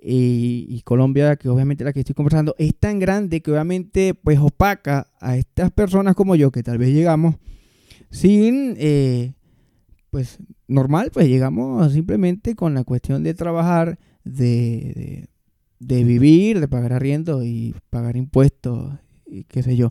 y, 0.00 0.80
Colombia, 0.84 1.36
que 1.36 1.48
obviamente 1.48 1.84
la 1.84 1.92
que 1.92 2.00
estoy 2.00 2.14
conversando, 2.14 2.54
es 2.58 2.74
tan 2.78 2.98
grande 2.98 3.40
que 3.40 3.50
obviamente 3.50 4.14
pues 4.14 4.38
opaca 4.38 5.08
a 5.20 5.36
estas 5.36 5.70
personas 5.72 6.14
como 6.14 6.36
yo, 6.36 6.50
que 6.50 6.62
tal 6.62 6.78
vez 6.78 6.90
llegamos 6.90 7.36
sin, 8.10 8.74
eh, 8.78 9.34
pues 10.10 10.38
normal, 10.68 11.10
pues 11.12 11.26
llegamos 11.26 11.92
simplemente 11.92 12.54
con 12.54 12.74
la 12.74 12.84
cuestión 12.84 13.24
de 13.24 13.34
trabajar, 13.34 13.98
de, 14.24 15.28
de 15.80 16.04
vivir, 16.04 16.60
de 16.60 16.68
pagar 16.68 16.92
arriendo 16.92 17.44
y 17.44 17.74
pagar 17.90 18.16
impuestos 18.16 18.94
y 19.26 19.44
qué 19.44 19.62
sé 19.62 19.76
yo. 19.76 19.90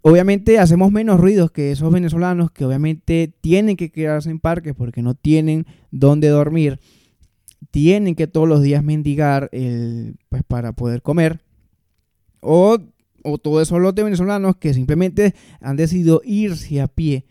Obviamente 0.00 0.58
hacemos 0.58 0.90
menos 0.90 1.20
ruidos 1.20 1.50
que 1.50 1.72
esos 1.72 1.92
venezolanos 1.92 2.50
que 2.50 2.64
obviamente 2.64 3.32
tienen 3.40 3.76
que 3.76 3.90
quedarse 3.90 4.30
en 4.30 4.40
parques 4.40 4.74
porque 4.74 5.02
no 5.02 5.14
tienen 5.14 5.66
dónde 5.90 6.28
dormir, 6.28 6.78
tienen 7.70 8.14
que 8.14 8.26
todos 8.26 8.48
los 8.48 8.62
días 8.62 8.82
mendigar 8.82 9.48
el, 9.52 10.16
pues, 10.28 10.42
para 10.44 10.72
poder 10.72 11.02
comer. 11.02 11.40
O, 12.40 12.78
o 13.22 13.38
todos 13.38 13.62
esos 13.62 13.80
lotes 13.80 14.04
venezolanos 14.04 14.56
que 14.56 14.74
simplemente 14.74 15.34
han 15.60 15.76
decidido 15.76 16.20
irse 16.24 16.80
a 16.80 16.88
pie 16.88 17.26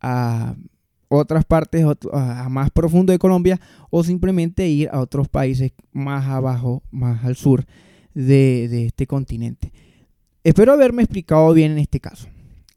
a 0.00 0.56
otras 1.08 1.44
partes, 1.44 1.84
a 2.12 2.48
más 2.48 2.70
profundo 2.70 3.12
de 3.12 3.18
Colombia, 3.18 3.60
o 3.90 4.02
simplemente 4.02 4.68
ir 4.68 4.88
a 4.90 5.00
otros 5.00 5.28
países 5.28 5.72
más 5.92 6.26
abajo, 6.26 6.82
más 6.90 7.24
al 7.24 7.36
sur 7.36 7.64
de, 8.14 8.68
de 8.68 8.86
este 8.86 9.06
continente. 9.06 9.72
Espero 10.42 10.72
haberme 10.72 11.02
explicado 11.02 11.52
bien 11.52 11.72
en 11.72 11.78
este 11.78 12.00
caso. 12.00 12.28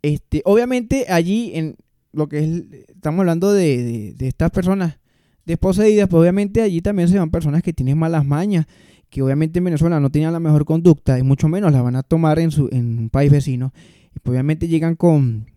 Este, 0.01 0.43
obviamente 0.45 1.05
allí 1.09 1.51
en 1.55 1.77
lo 2.15 2.29
que 2.29 2.39
es, 2.39 2.63
estamos 2.89 3.21
hablando 3.21 3.51
de, 3.53 4.15
estas 4.19 4.51
personas 4.51 4.99
desposeídas, 5.45 6.07
pues 6.09 6.21
obviamente 6.21 6.61
allí 6.61 6.81
también 6.81 7.07
se 7.07 7.19
van 7.19 7.29
personas 7.29 7.61
que 7.61 7.73
tienen 7.73 7.97
malas 7.97 8.25
mañas, 8.25 8.65
que 9.09 9.21
obviamente 9.21 9.59
en 9.59 9.65
Venezuela 9.65 9.99
no 9.99 10.09
tenían 10.09 10.33
la 10.33 10.39
mejor 10.39 10.65
conducta 10.65 11.17
y 11.19 11.23
mucho 11.23 11.47
menos 11.47 11.71
la 11.71 11.81
van 11.81 11.95
a 11.95 12.03
tomar 12.03 12.39
en, 12.39 12.51
su, 12.51 12.69
en 12.71 12.97
un 12.97 13.09
país 13.09 13.31
vecino. 13.31 13.73
Y 14.15 14.19
pues 14.19 14.33
obviamente 14.33 14.67
llegan 14.67 14.95
con, 14.95 15.47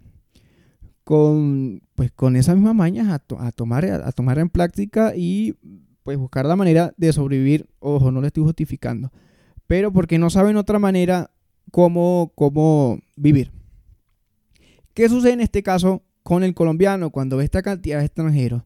con, 1.04 1.82
pues 1.94 2.12
con 2.12 2.36
esas 2.36 2.56
mismas 2.56 2.74
mañas 2.74 3.08
a, 3.08 3.46
a 3.46 3.52
tomar, 3.52 3.84
a, 3.86 4.12
tomar 4.12 4.38
en 4.38 4.50
práctica 4.50 5.14
y 5.16 5.54
pues 6.02 6.18
buscar 6.18 6.44
la 6.46 6.56
manera 6.56 6.92
de 6.96 7.12
sobrevivir. 7.12 7.66
Ojo, 7.78 8.10
no 8.10 8.20
le 8.20 8.28
estoy 8.28 8.44
justificando. 8.44 9.10
Pero 9.66 9.92
porque 9.92 10.18
no 10.18 10.30
saben 10.30 10.56
otra 10.56 10.78
manera 10.78 11.30
cómo, 11.70 12.32
cómo 12.34 13.00
vivir. 13.16 13.50
¿Qué 14.94 15.08
sucede 15.08 15.32
en 15.32 15.40
este 15.40 15.62
caso 15.62 16.02
con 16.22 16.42
el 16.42 16.54
colombiano 16.54 17.10
cuando 17.10 17.36
ve 17.36 17.44
esta 17.44 17.62
cantidad 17.62 18.00
de 18.00 18.06
extranjeros? 18.06 18.64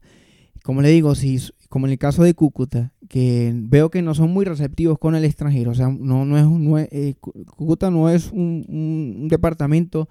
Como 0.63 0.81
le 0.81 0.89
digo, 0.89 1.13
si, 1.13 1.39
como 1.67 1.87
en 1.87 1.91
el 1.91 1.99
caso 1.99 2.23
de 2.23 2.33
Cúcuta, 2.33 2.93
que 3.09 3.51
veo 3.53 3.91
que 3.91 4.01
no 4.01 4.15
son 4.15 4.31
muy 4.31 4.45
receptivos 4.45 4.97
con 4.97 5.13
el 5.13 5.25
extranjero, 5.25 5.71
o 5.71 5.75
sea, 5.75 5.89
no, 5.89 6.23
no 6.23 6.37
es, 6.37 6.45
no 6.45 6.79
eh, 6.79 7.15
Cúcuta 7.19 7.91
no 7.91 8.09
es 8.09 8.31
un, 8.31 9.27
departamento 9.29 10.07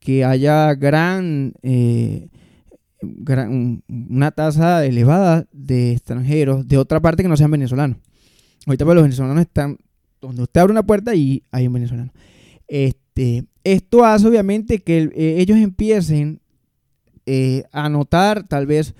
que 0.00 0.24
haya 0.24 0.74
gran, 0.74 1.54
eh, 1.62 2.28
una 3.88 4.32
tasa 4.32 4.84
elevada 4.84 5.46
de 5.52 5.92
extranjeros 5.92 6.66
de 6.66 6.76
otra 6.76 7.00
parte 7.00 7.22
que 7.22 7.28
no 7.28 7.36
sean 7.36 7.52
venezolanos. 7.52 7.98
Ahorita 8.66 8.84
pues, 8.84 8.96
los 8.96 9.04
venezolanos 9.04 9.42
están 9.42 9.78
donde 10.20 10.42
usted 10.42 10.60
abre 10.60 10.72
una 10.72 10.86
puerta 10.86 11.14
y 11.14 11.44
hay 11.52 11.68
un 11.68 11.74
venezolano. 11.74 12.12
Este, 12.66 13.44
esto 13.62 14.04
hace 14.04 14.26
obviamente 14.26 14.80
que 14.80 15.10
eh, 15.14 15.36
ellos 15.38 15.58
empiecen 15.58 16.40
a 17.72 17.88
notar, 17.88 18.46
tal 18.48 18.66
vez 18.66 18.94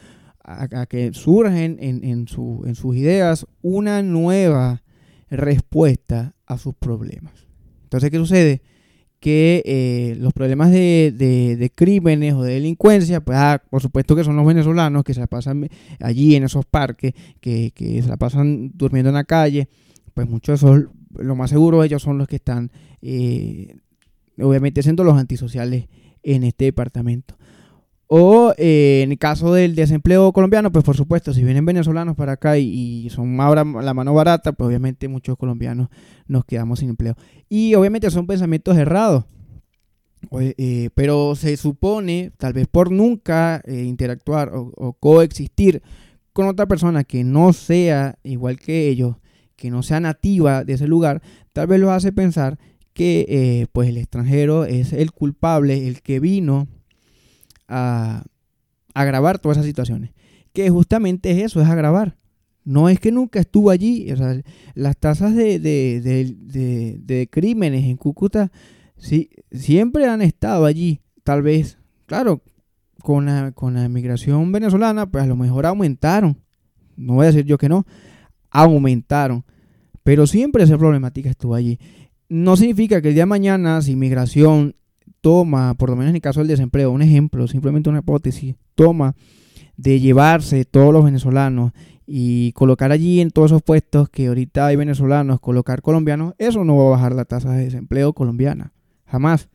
a, 0.45 0.87
que 0.87 1.13
surgen 1.13 1.79
en, 1.81 2.29
sus 2.29 2.97
ideas 2.97 3.47
una 3.63 4.03
nueva 4.03 4.83
respuesta 5.31 6.35
a 6.47 6.59
sus 6.59 6.75
problemas. 6.75 7.33
Entonces, 7.85 8.11
¿qué 8.11 8.19
sucede? 8.19 8.63
Que 9.21 9.63
eh, 9.65 10.17
los 10.19 10.35
problemas 10.35 10.71
de, 10.71 11.73
crímenes 11.75 12.35
o 12.35 12.43
de 12.43 12.55
delincuencia, 12.55 13.23
pues 13.23 13.39
ah, 13.39 13.63
por 13.71 13.81
supuesto 13.81 14.15
que 14.15 14.25
son 14.25 14.37
los 14.37 14.47
venezolanos 14.47 15.03
que 15.03 15.15
se 15.15 15.21
la 15.21 15.27
pasan 15.27 15.69
allí 15.99 16.37
en 16.37 16.45
esos 16.45 16.67
parques, 16.67 17.15
que, 17.41 17.73
que 17.75 18.03
se 18.03 18.09
la 18.09 18.19
pasan 18.19 18.71
durmiendo 18.75 19.09
en 19.09 19.15
la 19.15 19.25
calle, 19.25 19.69
pues 20.13 20.29
muchos 20.29 20.61
son 20.61 20.91
lo 21.19 21.37
más 21.37 21.51
seguro 21.51 21.85
ellos 21.85 22.03
son 22.03 22.19
los 22.19 22.29
que 22.29 22.37
están, 22.37 22.71
eh, 23.03 23.77
obviamente, 24.39 24.83
siendo 24.83 25.05
los 25.05 25.17
antisociales 25.17 25.89
en 26.23 26.45
este 26.45 26.67
departamento. 26.67 27.37
O 28.07 28.53
eh, 28.59 29.01
en 29.03 29.13
el 29.13 29.19
caso 29.19 29.55
del 29.55 29.75
desempleo 29.75 30.33
colombiano, 30.33 30.71
pues 30.71 30.85
por 30.85 30.97
supuesto, 30.97 31.33
si 31.33 31.43
vienen 31.43 31.65
venezolanos 31.65 32.17
para 32.17 32.33
acá 32.33 32.59
y, 32.59 33.09
son 33.11 33.41
ahora 33.41 33.65
la 33.65 33.95
mano 33.95 34.13
barata, 34.15 34.53
pues 34.53 34.69
obviamente 34.69 35.09
muchos 35.09 35.37
colombianos 35.37 35.89
nos 36.27 36.45
quedamos 36.45 36.81
sin 36.81 36.91
empleo. 36.91 37.15
Y 37.49 37.75
obviamente 37.75 38.11
son 38.11 38.27
pensamientos 38.27 38.77
errados. 38.77 39.25
Eh, 40.41 40.89
pero 40.95 41.35
se 41.35 41.57
supone, 41.57 42.33
tal 42.39 42.55
vez 42.55 42.67
por 42.67 42.91
nunca 42.91 43.63
interactuar 43.67 44.53
o, 44.55 44.95
coexistir 44.95 45.83
con 46.33 46.47
otra 46.49 46.67
persona 46.67 47.05
que 47.05 47.25
no 47.25 47.53
sea 47.53 48.19
igual 48.23 48.59
que 48.59 48.89
ellos, 48.89 49.17
que 49.57 49.71
no 49.71 49.83
sea 49.83 50.01
nativa 50.01 50.65
de 50.65 50.73
ese 50.73 50.89
lugar, 50.89 51.23
tal 51.53 51.67
vez 51.67 51.79
lo 51.79 51.93
hace 51.93 52.11
pensar 52.11 52.59
que 52.95 53.27
eh, 53.29 53.67
pues 53.73 53.89
el 53.89 53.99
extranjero 53.99 54.65
es 54.65 54.93
el 54.93 55.13
culpable, 55.13 55.87
el 55.87 56.01
que 56.01 56.21
vino 56.21 56.69
a 57.69 58.25
agravar 58.95 59.39
todas 59.39 59.59
esas 59.59 59.67
situaciones. 59.67 60.11
Que 60.53 60.71
justamente 60.71 61.31
es 61.31 61.45
eso, 61.45 61.61
es 61.61 61.69
agravar. 61.69 62.17
No 62.65 62.89
es 62.89 62.99
que 62.99 63.13
nunca 63.13 63.41
estuvo 63.41 63.71
allí. 63.71 64.13
las 64.75 64.97
tasas 64.97 65.35
de, 65.35 65.59
de, 65.59 67.29
crímenes 67.31 67.85
en 67.85 67.97
Cúcuta 67.97 68.51
sí, 68.97 69.31
siempre 69.51 70.07
han 70.07 70.23
estado 70.23 70.65
allí. 70.65 71.01
Tal 71.25 71.43
vez, 71.43 71.79
claro, 72.07 72.43
con 73.03 73.27
la, 73.27 73.53
con 73.53 73.75
la 73.75 73.89
migración 73.89 74.51
venezolana, 74.53 75.11
pues 75.11 75.25
a 75.25 75.27
lo 75.27 75.37
mejor 75.37 75.67
aumentaron 75.67 76.39
no 76.97 77.15
voy 77.15 77.25
a 77.25 77.27
decir 77.29 77.45
yo 77.45 77.59
que 77.59 77.69
no, 77.69 77.87
aumentaron. 78.51 79.45
Pero 80.03 80.27
siempre 80.27 80.65
esa 80.65 80.79
problemática 80.79 81.31
estuvo 81.31 81.55
allí. 81.55 81.79
No 82.29 82.57
significa 82.57 83.01
que 83.01 83.09
el 83.09 83.15
día 83.15 83.23
de 83.23 83.27
mañana, 83.27 83.81
si 83.81 83.97
migración 83.97 84.77
toma, 85.25 85.73
por 85.73 85.89
lo 85.89 85.97
menos 85.97 86.11
en 86.11 86.17
el 86.17 86.21
caso 86.21 86.41
del 86.41 86.49
desempleo, 86.49 86.91
un 86.91 87.01
ejemplo, 87.01 87.49
simplemente 87.49 87.89
una 87.89 88.01
hipótesis, 88.01 88.57
toma 88.75 89.15
de 89.79 89.99
llevarse 89.99 90.67
todos 90.67 90.93
los 90.93 91.03
venezolanos 91.03 91.73
y 92.07 92.53
colocar 92.53 92.93
allí 92.93 93.23
en 93.23 93.31
todos 93.31 93.51
esos 93.51 93.63
puestos 93.63 94.11
que 94.11 94.27
ahorita 94.27 94.67
hay 94.67 94.77
venezolanos, 94.77 95.41
colocar 95.41 95.81
colombianos, 95.81 96.35
eso 96.37 96.63
no 96.63 96.77
va 96.77 96.89
a 96.89 96.91
bajar 96.91 97.15
la 97.15 97.25
tasa 97.25 97.53
de 97.53 97.65
desempleo 97.65 98.13
colombiana. 98.13 98.75
Jamás. 99.07 99.49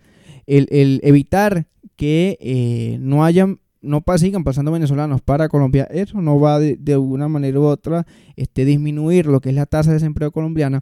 El, 0.47 1.01
evitar 1.03 1.67
que 1.95 2.39
eh, 2.41 2.97
no 2.99 3.23
hayan 3.23 3.59
no 3.83 4.03
sigan 4.17 4.43
pasando 4.43 4.71
venezolanos 4.71 5.21
para 5.21 5.49
Colombia, 5.49 5.87
eso 5.91 6.19
no 6.19 6.39
va 6.39 6.57
de, 6.57 6.77
de, 6.77 6.97
una 6.97 7.27
manera 7.27 7.59
u 7.59 7.65
otra 7.65 8.07
este, 8.35 8.65
disminuir 8.65 9.27
lo 9.27 9.39
que 9.39 9.49
es 9.49 9.55
la 9.55 9.67
tasa 9.67 9.91
de 9.91 9.97
desempleo 9.97 10.31
colombiana, 10.31 10.81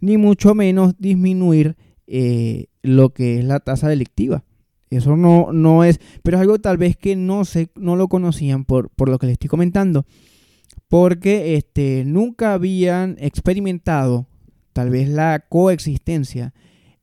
ni 0.00 0.16
mucho 0.16 0.54
menos 0.54 0.94
disminuir 0.96 1.76
eh, 2.06 2.67
lo 2.82 3.10
que 3.10 3.38
es 3.38 3.44
la 3.44 3.60
tasa 3.60 3.88
delictiva. 3.88 4.44
Eso 4.90 5.16
no, 5.16 5.52
no 5.52 5.84
es, 5.84 6.00
pero 6.22 6.36
es 6.36 6.40
algo 6.40 6.58
tal 6.58 6.78
vez 6.78 6.96
que 6.96 7.14
no, 7.14 7.44
se, 7.44 7.68
no 7.74 7.96
lo 7.96 8.08
conocían 8.08 8.64
por, 8.64 8.88
por 8.90 9.08
lo 9.08 9.18
que 9.18 9.26
les 9.26 9.34
estoy 9.34 9.48
comentando, 9.48 10.06
porque 10.88 11.56
este, 11.56 12.04
nunca 12.06 12.54
habían 12.54 13.16
experimentado 13.18 14.26
tal 14.72 14.90
vez 14.90 15.08
la 15.08 15.44
coexistencia 15.48 16.54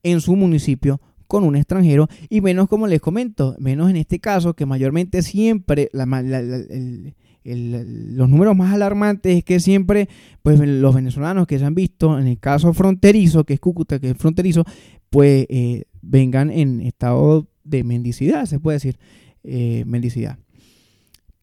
en 0.02 0.20
su 0.20 0.34
municipio 0.34 1.00
con 1.26 1.44
un 1.44 1.56
extranjero 1.56 2.08
y 2.28 2.40
menos 2.40 2.68
como 2.68 2.86
les 2.86 3.00
comento, 3.00 3.56
menos 3.58 3.90
en 3.90 3.96
este 3.96 4.18
caso 4.18 4.54
que 4.54 4.66
mayormente 4.66 5.22
siempre 5.22 5.90
los 7.54 8.28
números 8.28 8.56
más 8.56 8.74
alarmantes 8.74 9.38
es 9.38 9.44
que 9.44 9.60
siempre 9.60 10.08
pues 10.42 10.58
los 10.60 10.94
venezolanos 10.94 11.46
que 11.46 11.58
se 11.58 11.64
han 11.64 11.74
visto 11.74 12.18
en 12.18 12.26
el 12.26 12.38
caso 12.38 12.72
fronterizo, 12.72 13.44
que 13.44 13.54
es 13.54 13.60
Cúcuta, 13.60 13.98
que 13.98 14.10
es 14.10 14.16
fronterizo, 14.16 14.64
pues 15.10 15.46
eh, 15.48 15.84
vengan 16.02 16.50
en 16.50 16.80
estado 16.80 17.48
de 17.64 17.84
mendicidad, 17.84 18.46
se 18.46 18.60
puede 18.60 18.76
decir, 18.76 18.98
eh, 19.44 19.84
mendicidad. 19.86 20.38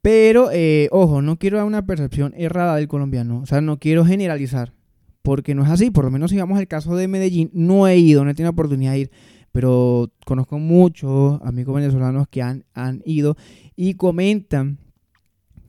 Pero, 0.02 0.50
eh, 0.52 0.90
ojo, 0.92 1.22
no 1.22 1.38
quiero 1.38 1.58
dar 1.58 1.66
una 1.66 1.86
percepción 1.86 2.34
errada 2.36 2.76
del 2.76 2.88
colombiano, 2.90 3.40
o 3.40 3.46
sea, 3.46 3.62
no 3.62 3.80
quiero 3.80 4.04
generalizar, 4.04 4.74
porque 5.22 5.56
no 5.56 5.64
es 5.64 5.70
así, 5.70 5.92
por 5.92 6.04
lo 6.04 6.12
menos 6.12 6.32
sigamos 6.32 6.60
el 6.60 6.68
caso 6.68 6.96
de 6.96 7.08
Medellín, 7.08 7.50
no 7.54 7.88
he 7.88 7.98
ido, 7.98 8.26
no 8.26 8.32
he 8.32 8.34
tenido 8.34 8.52
oportunidad 8.52 8.92
de 8.92 9.00
ir, 9.00 9.12
pero 9.54 10.12
conozco 10.26 10.60
muchos 10.60 11.40
amigos 11.44 11.76
venezolanos 11.76 12.28
que 12.28 12.42
han, 12.42 12.66
han 12.74 13.02
ido 13.06 13.38
y 13.76 13.94
comentan 13.94 14.80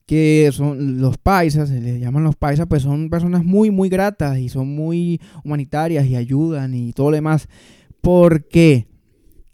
que 0.07 0.51
son 0.53 1.01
los 1.01 1.17
paisas, 1.19 1.71
se 1.71 1.81
les 1.81 2.01
llaman 2.01 2.25
los 2.25 2.37
paisas, 2.37 2.67
pues 2.69 2.83
son 2.83 3.09
personas 3.09 3.45
muy, 3.45 3.71
muy 3.71 3.89
gratas 3.89 4.39
y 4.39 4.49
son 4.49 4.69
muy 4.75 5.21
humanitarias 5.45 6.07
y 6.07 6.17
ayudan 6.17 6.75
y 6.75 6.93
todo 6.93 7.11
lo 7.11 7.17
demás. 7.17 7.49
¿Por 8.01 8.47
qué? 8.49 8.87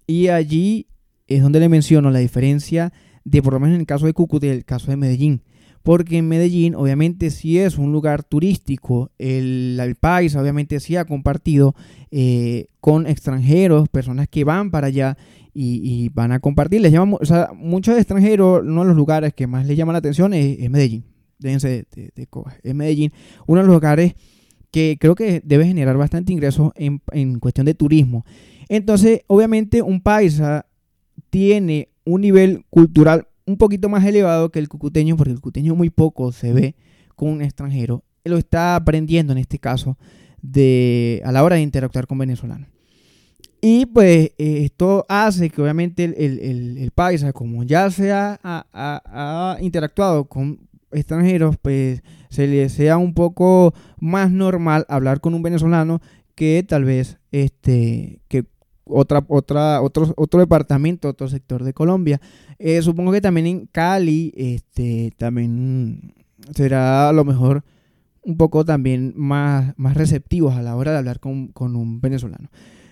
Y 0.07 0.29
allí 0.29 0.89
es 1.29 1.43
donde 1.43 1.61
le 1.61 1.69
menciono 1.69 2.11
la 2.11 2.19
diferencia 2.19 2.93
de, 3.25 3.43
por 3.43 3.53
lo 3.53 3.61
menos 3.61 3.77
en 3.77 3.81
el 3.81 3.87
caso 3.87 4.07
de 4.07 4.13
Cúcuta 4.13 4.47
y 4.47 4.51
el 4.51 4.65
caso 4.65 4.91
de 4.91 4.97
Medellín. 4.97 5.43
Porque 5.83 6.19
en 6.19 6.29
Medellín, 6.29 6.75
obviamente, 6.75 7.31
sí 7.31 7.59
es 7.59 7.79
un 7.79 7.93
lugar 7.93 8.23
turístico. 8.23 9.11
El, 9.19 9.79
el 9.81 9.95
país, 9.95 10.37
obviamente, 10.37 10.79
sí 10.79 10.97
ha 10.97 11.07
compartido 11.07 11.75
eh, 12.11 12.67
con 12.81 13.07
extranjeros, 13.07 13.89
personas 13.89 14.29
que 14.29 14.45
van 14.45 14.71
para 14.71 14.89
allá 14.89 15.17
y, 15.55 16.09
van 16.11 16.33
a 16.33 16.41
compartir. 16.41 16.81
Les 16.81 16.93
llaman, 16.93 17.17
o 17.21 17.25
sea, 17.25 17.51
muchos 17.55 17.97
extranjeros, 17.97 18.63
uno 18.63 18.83
de 18.83 18.89
los 18.89 18.97
lugares 18.97 19.33
que 19.35 19.47
más 19.47 19.67
les 19.67 19.77
llama 19.77 19.93
la 19.93 19.99
atención 19.99 20.35
es, 20.35 20.71
Medellín. 20.71 21.05
Déjense 21.39 21.87
de, 21.95 22.11
de, 22.15 22.29
Es 22.63 22.75
Medellín, 22.75 23.13
uno 23.47 23.61
de 23.61 23.67
los 23.67 23.75
lugares 23.75 24.15
que 24.71 24.99
creo 25.01 25.15
que 25.15 25.41
debe 25.45 25.67
generar 25.67 25.97
bastante 25.97 26.33
ingreso 26.33 26.73
en, 26.77 27.01
en 27.13 27.39
cuestión 27.39 27.67
de 27.67 27.75
turismo. 27.75 28.25
Entonces, 28.69 29.23
obviamente, 29.27 29.83
un 29.83 30.01
paisa 30.01 30.67
tiene 31.31 31.89
un 32.05 32.21
nivel 32.21 32.65
cultural 32.71 33.27
un 33.51 33.57
poquito 33.57 33.89
más 33.89 34.05
elevado 34.05 34.51
que 34.51 34.61
el 34.61 34.69
cucuteño, 34.69 35.17
porque 35.17 35.33
el 35.33 35.37
cucuteño 35.37 35.75
muy 35.75 35.91
poco 35.91 36.31
se 36.31 36.53
ve 36.53 36.77
con 37.17 37.31
un 37.31 37.43
extranjero. 37.43 38.05
Lo 38.25 38.39
está 38.39 38.77
aprendiendo 38.77 39.33
en 39.33 39.39
este 39.39 39.59
caso 39.59 39.99
de, 40.41 41.21
a 41.25 41.33
la 41.33 41.43
hora 41.43 41.57
de 41.57 41.63
interactuar 41.63 42.07
con 42.07 42.19
venezolanos. 42.19 42.69
Y 43.61 43.87
pues 43.87 44.31
eh, 44.39 44.63
esto 44.65 45.05
hace 45.09 45.51
que 45.51 45.61
obviamente 45.61 46.05
el, 46.05 46.91
paisa, 46.95 47.33
como 47.33 47.65
ya 47.65 47.91
se 47.91 48.13
ha, 48.13 49.59
interactuado 49.61 50.27
con 50.27 50.61
extranjeros, 50.93 51.57
pues 51.61 52.03
se 52.31 52.47
le 52.47 52.69
sea 52.69 52.97
un 52.99 53.15
poco 53.15 53.75
más 53.99 54.31
normal 54.31 54.87
hablar 54.89 55.21
con 55.21 55.35
un 55.35 55.43
venezolano 55.43 56.01
que 56.37 56.65
tal 56.67 56.85
vez 56.85 57.19
este 57.33 58.21
que 58.29 58.47
otra, 58.91 59.25
otra, 59.29 59.81
otro, 59.83 60.13
otro 60.17 60.41
departamento, 60.41 61.09
otro 61.09 61.29
sector 61.29 61.65
de 61.65 61.73
Colombia. 61.73 62.21
Eh, 62.59 62.83
supongo 62.83 63.13
que 63.13 63.21
también 63.21 63.47
en 63.47 63.67
Cali, 63.67 64.33
este, 64.37 65.13
también 65.17 66.15
será 66.55 67.09
a 67.09 67.13
lo 67.13 67.25
mejor 67.25 67.65
un 68.23 68.37
poco 68.37 68.65
también 68.65 69.15
más, 69.17 69.75
más 69.77 69.95
receptivos 69.97 70.55
a 70.55 70.63
la 70.63 70.77
hora 70.77 70.93
de 70.93 70.99
hablar 70.99 71.21
con, 71.21 71.53
un 71.57 72.01
venezolano. 72.01 72.51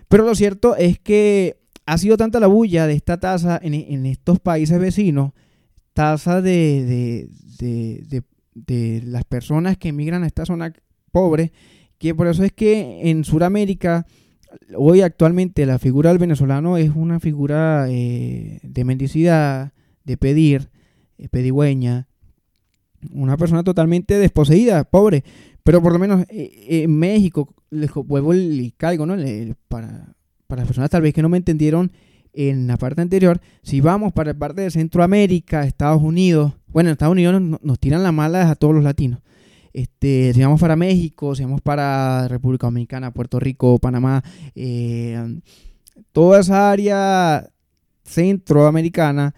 Pero 0.09 0.25
lo 0.25 0.35
cierto 0.35 0.77
es 0.77 0.99
que 0.99 1.59
ha 1.87 1.99
sido 1.99 2.17
tanta 2.17 2.41
la 2.41 2.47
bulla 2.47 2.87
de 2.87 2.95
esta 2.95 3.19
tasa 3.19 3.59
en, 3.63 4.07
estos 4.07 4.41
países 4.41 4.79
vecinos, 4.79 5.33
tasa 5.93 6.41
de, 6.41 7.29
de, 7.59 8.23
de, 8.55 9.03
las 9.05 9.25
personas 9.25 9.77
que 9.77 9.89
emigran 9.89 10.23
a 10.23 10.27
esta 10.27 10.47
zona 10.47 10.73
pobre, 11.13 11.53
que 11.99 12.15
por 12.15 12.27
eso 12.27 12.45
es 12.45 12.53
que 12.53 13.11
en 13.11 13.25
Sudamérica 13.25 14.07
hoy 14.77 15.03
actualmente 15.03 15.67
la 15.67 15.79
figura 15.79 16.11
del 16.11 16.19
venezolano 16.19 16.77
es 16.77 16.91
una 16.95 17.21
figura 17.21 17.87
eh, 17.89 18.61
de 18.63 18.85
mendicidad, 18.85 19.73
de 20.05 20.17
pedir, 20.17 20.71
eh, 21.19 21.29
pedigüeña, 21.29 22.09
una 23.13 23.37
persona 23.37 23.63
totalmente 23.63 24.19
desposeída, 24.19 24.85
pobre. 24.85 25.25
Pero 25.63 25.83
por 25.83 25.93
lo 25.93 25.99
menos 25.99 26.25
eh, 26.31 26.83
en 26.85 26.99
México, 26.99 27.55
les 27.71 27.93
vuelvo 27.93 28.35
y 28.35 28.73
caigo, 28.77 29.07
¿no? 29.07 29.17
para, 29.69 30.15
para 30.47 30.63
las 30.63 30.67
personas 30.67 30.91
tal 30.91 31.03
vez 31.03 31.13
que 31.13 31.23
no 31.23 31.29
me 31.29 31.37
entendieron 31.37 31.93
en 32.33 32.67
la 32.67 32.77
parte 32.77 33.01
anterior, 33.01 33.41
si 33.63 33.81
vamos 33.81 34.13
para 34.13 34.33
la 34.33 34.39
parte 34.39 34.63
de 34.63 34.71
Centroamérica, 34.71 35.65
Estados 35.65 36.03
Unidos, 36.03 36.55
bueno, 36.69 36.91
en 36.91 36.93
Estados 36.93 37.13
Unidos 37.13 37.41
nos, 37.41 37.63
nos 37.63 37.79
tiran 37.79 38.03
la 38.03 38.13
mala 38.13 38.51
a 38.51 38.55
todos 38.55 38.75
los 38.75 38.85
latinos. 38.85 39.21
Este, 39.79 40.33
si 40.35 40.41
vamos 40.41 40.61
para 40.61 40.75
México, 40.75 41.37
si 41.37 41.45
vamos 41.45 41.61
para 41.61 42.27
República 42.27 42.67
Dominicana, 42.67 43.13
Puerto 43.13 43.39
Rico, 43.39 43.79
Panamá, 43.79 44.25
eh, 44.57 45.39
toda 46.11 46.41
esa 46.41 46.73
área 46.73 47.49
centroamericana, 48.03 49.37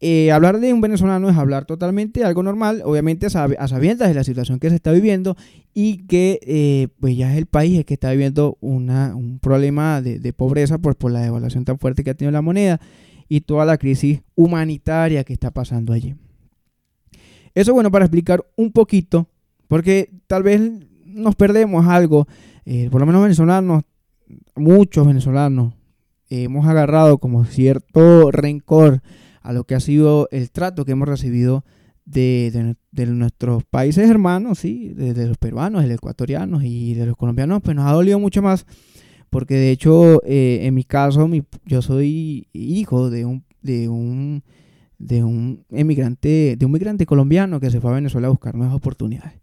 eh, 0.00 0.32
hablar 0.32 0.58
de 0.58 0.72
un 0.72 0.80
venezolano 0.80 1.28
es 1.28 1.36
hablar 1.36 1.66
totalmente 1.66 2.24
algo 2.24 2.42
normal, 2.42 2.80
obviamente 2.82 3.26
a 3.26 3.68
sabiendas 3.68 4.08
de 4.08 4.14
la 4.14 4.24
situación 4.24 4.58
que 4.58 4.70
se 4.70 4.76
está 4.76 4.90
viviendo 4.90 5.36
y 5.74 6.06
que 6.06 6.40
eh, 6.44 6.88
pues 6.98 7.18
ya 7.18 7.30
es 7.30 7.36
el 7.36 7.44
país 7.44 7.76
el 7.76 7.84
que 7.84 7.92
está 7.92 8.10
viviendo 8.10 8.56
una, 8.62 9.14
un 9.14 9.38
problema 9.38 10.00
de, 10.00 10.32
pobreza 10.32 10.78
por, 10.78 10.96
por 10.96 11.12
la 11.12 11.20
devaluación 11.20 11.66
tan 11.66 11.78
fuerte 11.78 12.04
que 12.04 12.08
ha 12.08 12.14
tenido 12.14 12.32
la 12.32 12.40
moneda 12.40 12.80
y 13.28 13.42
toda 13.42 13.66
la 13.66 13.76
crisis 13.76 14.22
humanitaria 14.34 15.24
que 15.24 15.34
está 15.34 15.50
pasando 15.50 15.92
allí. 15.92 16.14
Eso 17.54 17.74
bueno 17.74 17.90
para 17.90 18.06
explicar 18.06 18.46
un 18.56 18.72
poquito 18.72 19.28
porque 19.68 20.10
tal 20.26 20.42
vez 20.42 20.60
nos 21.04 21.36
perdemos 21.36 21.86
algo, 21.86 22.26
eh, 22.64 22.88
por 22.90 23.00
lo 23.00 23.06
menos 23.06 23.22
venezolanos, 23.22 23.84
muchos 24.56 25.06
venezolanos, 25.06 25.74
hemos 26.30 26.66
agarrado 26.66 27.18
como 27.18 27.44
cierto 27.44 28.30
rencor 28.30 29.00
a 29.40 29.52
lo 29.52 29.64
que 29.64 29.74
ha 29.74 29.80
sido 29.80 30.28
el 30.30 30.50
trato 30.50 30.84
que 30.84 30.92
hemos 30.92 31.08
recibido 31.08 31.64
de, 32.04 32.76
nuestros 32.92 33.64
países 33.64 34.08
hermanos, 34.08 34.58
¿sí? 34.58 34.88
de, 34.94 35.26
los 35.26 35.38
peruanos, 35.38 35.82
de 35.82 35.88
los 35.88 35.96
ecuatorianos 35.96 36.64
y 36.64 36.94
de 36.94 37.06
los 37.06 37.16
colombianos, 37.16 37.60
pues 37.62 37.76
nos 37.76 37.86
ha 37.86 37.92
dolido 37.92 38.18
mucho 38.18 38.42
más, 38.42 38.66
porque 39.30 39.54
de 39.54 39.70
hecho, 39.70 40.22
eh, 40.24 40.60
en 40.62 40.74
mi 40.74 40.84
caso, 40.84 41.28
yo 41.64 41.82
soy 41.82 42.48
hijo 42.52 43.10
de 43.10 43.24
un, 43.24 43.44
de 43.62 43.88
un 43.88 44.42
de 44.98 45.22
un 45.22 45.64
emigrante, 45.70 46.56
de 46.58 46.66
un 46.66 46.72
migrante 46.72 47.06
colombiano 47.06 47.60
que 47.60 47.70
se 47.70 47.80
fue 47.80 47.92
a 47.92 47.94
Venezuela 47.94 48.26
a 48.26 48.30
buscar 48.30 48.54
nuevas 48.54 48.74
oportunidades. 48.74 49.40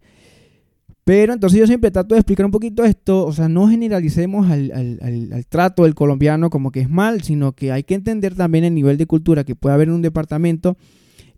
Pero 1.06 1.32
entonces 1.34 1.60
yo 1.60 1.68
siempre 1.68 1.92
trato 1.92 2.16
de 2.16 2.18
explicar 2.18 2.44
un 2.44 2.50
poquito 2.50 2.82
esto, 2.82 3.24
o 3.24 3.32
sea, 3.32 3.48
no 3.48 3.68
generalicemos 3.68 4.50
al, 4.50 5.46
trato 5.48 5.84
del 5.84 5.94
colombiano 5.94 6.50
como 6.50 6.72
que 6.72 6.80
es 6.80 6.90
mal, 6.90 7.22
sino 7.22 7.52
que 7.52 7.70
hay 7.70 7.84
que 7.84 7.94
entender 7.94 8.34
también 8.34 8.64
el 8.64 8.74
nivel 8.74 8.96
de 8.96 9.06
cultura 9.06 9.44
que 9.44 9.54
puede 9.54 9.76
haber 9.76 9.86
en 9.86 9.94
un 9.94 10.02
departamento 10.02 10.76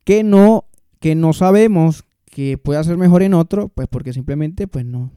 que 0.04 0.24
no, 0.24 0.64
que 1.00 1.14
no 1.14 1.35
sabemos 1.35 2.07
que 2.24 2.57
pueda 2.57 2.83
ser 2.83 2.96
mejor 2.96 3.22
en 3.22 3.35
otro, 3.35 3.68
pues 3.68 3.88
porque 3.88 4.14
simplemente 4.14 4.68
pues 4.68 4.87
no, 4.87 5.12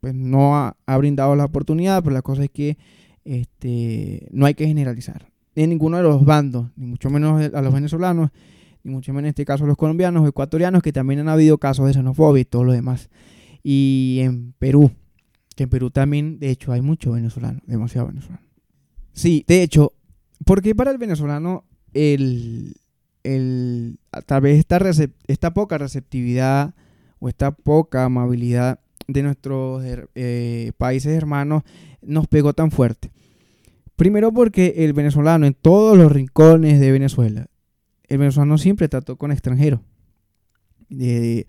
pues 0.00 0.14
no 0.14 0.56
ha, 0.56 0.96
brindado 0.96 1.36
la 1.36 1.44
oportunidad, 1.44 2.02
pero 2.02 2.14
la 2.14 2.22
cosa 2.22 2.44
es 2.44 2.50
que 2.50 2.78
este, 3.26 4.28
no 4.30 4.46
hay 4.46 4.54
que 4.54 4.66
generalizar 4.66 5.30
en 5.56 5.68
ninguno 5.68 5.98
de 5.98 6.04
los 6.04 6.24
bandos, 6.24 6.70
ni 6.76 6.86
mucho 6.86 7.10
menos 7.10 7.52
a 7.52 7.60
los 7.60 7.74
venezolanos, 7.74 8.30
y 8.82 8.88
mucho 8.88 9.12
menos 9.12 9.24
en 9.24 9.30
este 9.32 9.44
caso 9.44 9.66
los 9.66 9.76
colombianos 9.76 10.24
o 10.24 10.26
ecuatorianos, 10.26 10.82
que 10.82 10.90
también 10.90 11.20
han 11.20 11.28
habido 11.28 11.58
casos 11.58 11.86
de 11.86 11.92
xenofobia 11.92 12.40
y 12.40 12.44
todo 12.46 12.64
lo 12.64 12.72
demás. 12.72 13.10
Y 13.66 14.18
en 14.20 14.52
Perú, 14.58 14.92
que 15.56 15.64
en 15.64 15.70
Perú 15.70 15.90
también, 15.90 16.38
de 16.38 16.50
hecho, 16.50 16.70
hay 16.70 16.82
mucho 16.82 17.12
venezolano, 17.12 17.60
demasiado 17.66 18.08
venezolano. 18.08 18.46
Sí, 19.12 19.44
de 19.48 19.62
hecho, 19.62 19.94
porque 20.44 20.74
para 20.74 20.90
el 20.90 20.98
venezolano 20.98 21.64
el, 21.94 22.76
el, 23.22 23.98
tal 24.26 24.42
vez 24.42 24.58
esta, 24.58 24.78
esta 25.26 25.54
poca 25.54 25.78
receptividad 25.78 26.74
o 27.20 27.28
esta 27.28 27.52
poca 27.52 28.04
amabilidad 28.04 28.80
de 29.08 29.22
nuestros 29.22 29.82
eh, 30.14 30.72
países 30.76 31.12
hermanos 31.12 31.62
nos 32.02 32.26
pegó 32.26 32.52
tan 32.52 32.70
fuerte? 32.70 33.12
Primero 33.96 34.32
porque 34.32 34.74
el 34.78 34.92
venezolano 34.92 35.46
en 35.46 35.54
todos 35.54 35.96
los 35.96 36.12
rincones 36.12 36.80
de 36.80 36.92
Venezuela, 36.92 37.46
el 38.08 38.18
venezolano 38.18 38.58
siempre 38.58 38.88
trató 38.88 39.16
con 39.16 39.32
extranjeros. 39.32 39.80
de 40.88 41.46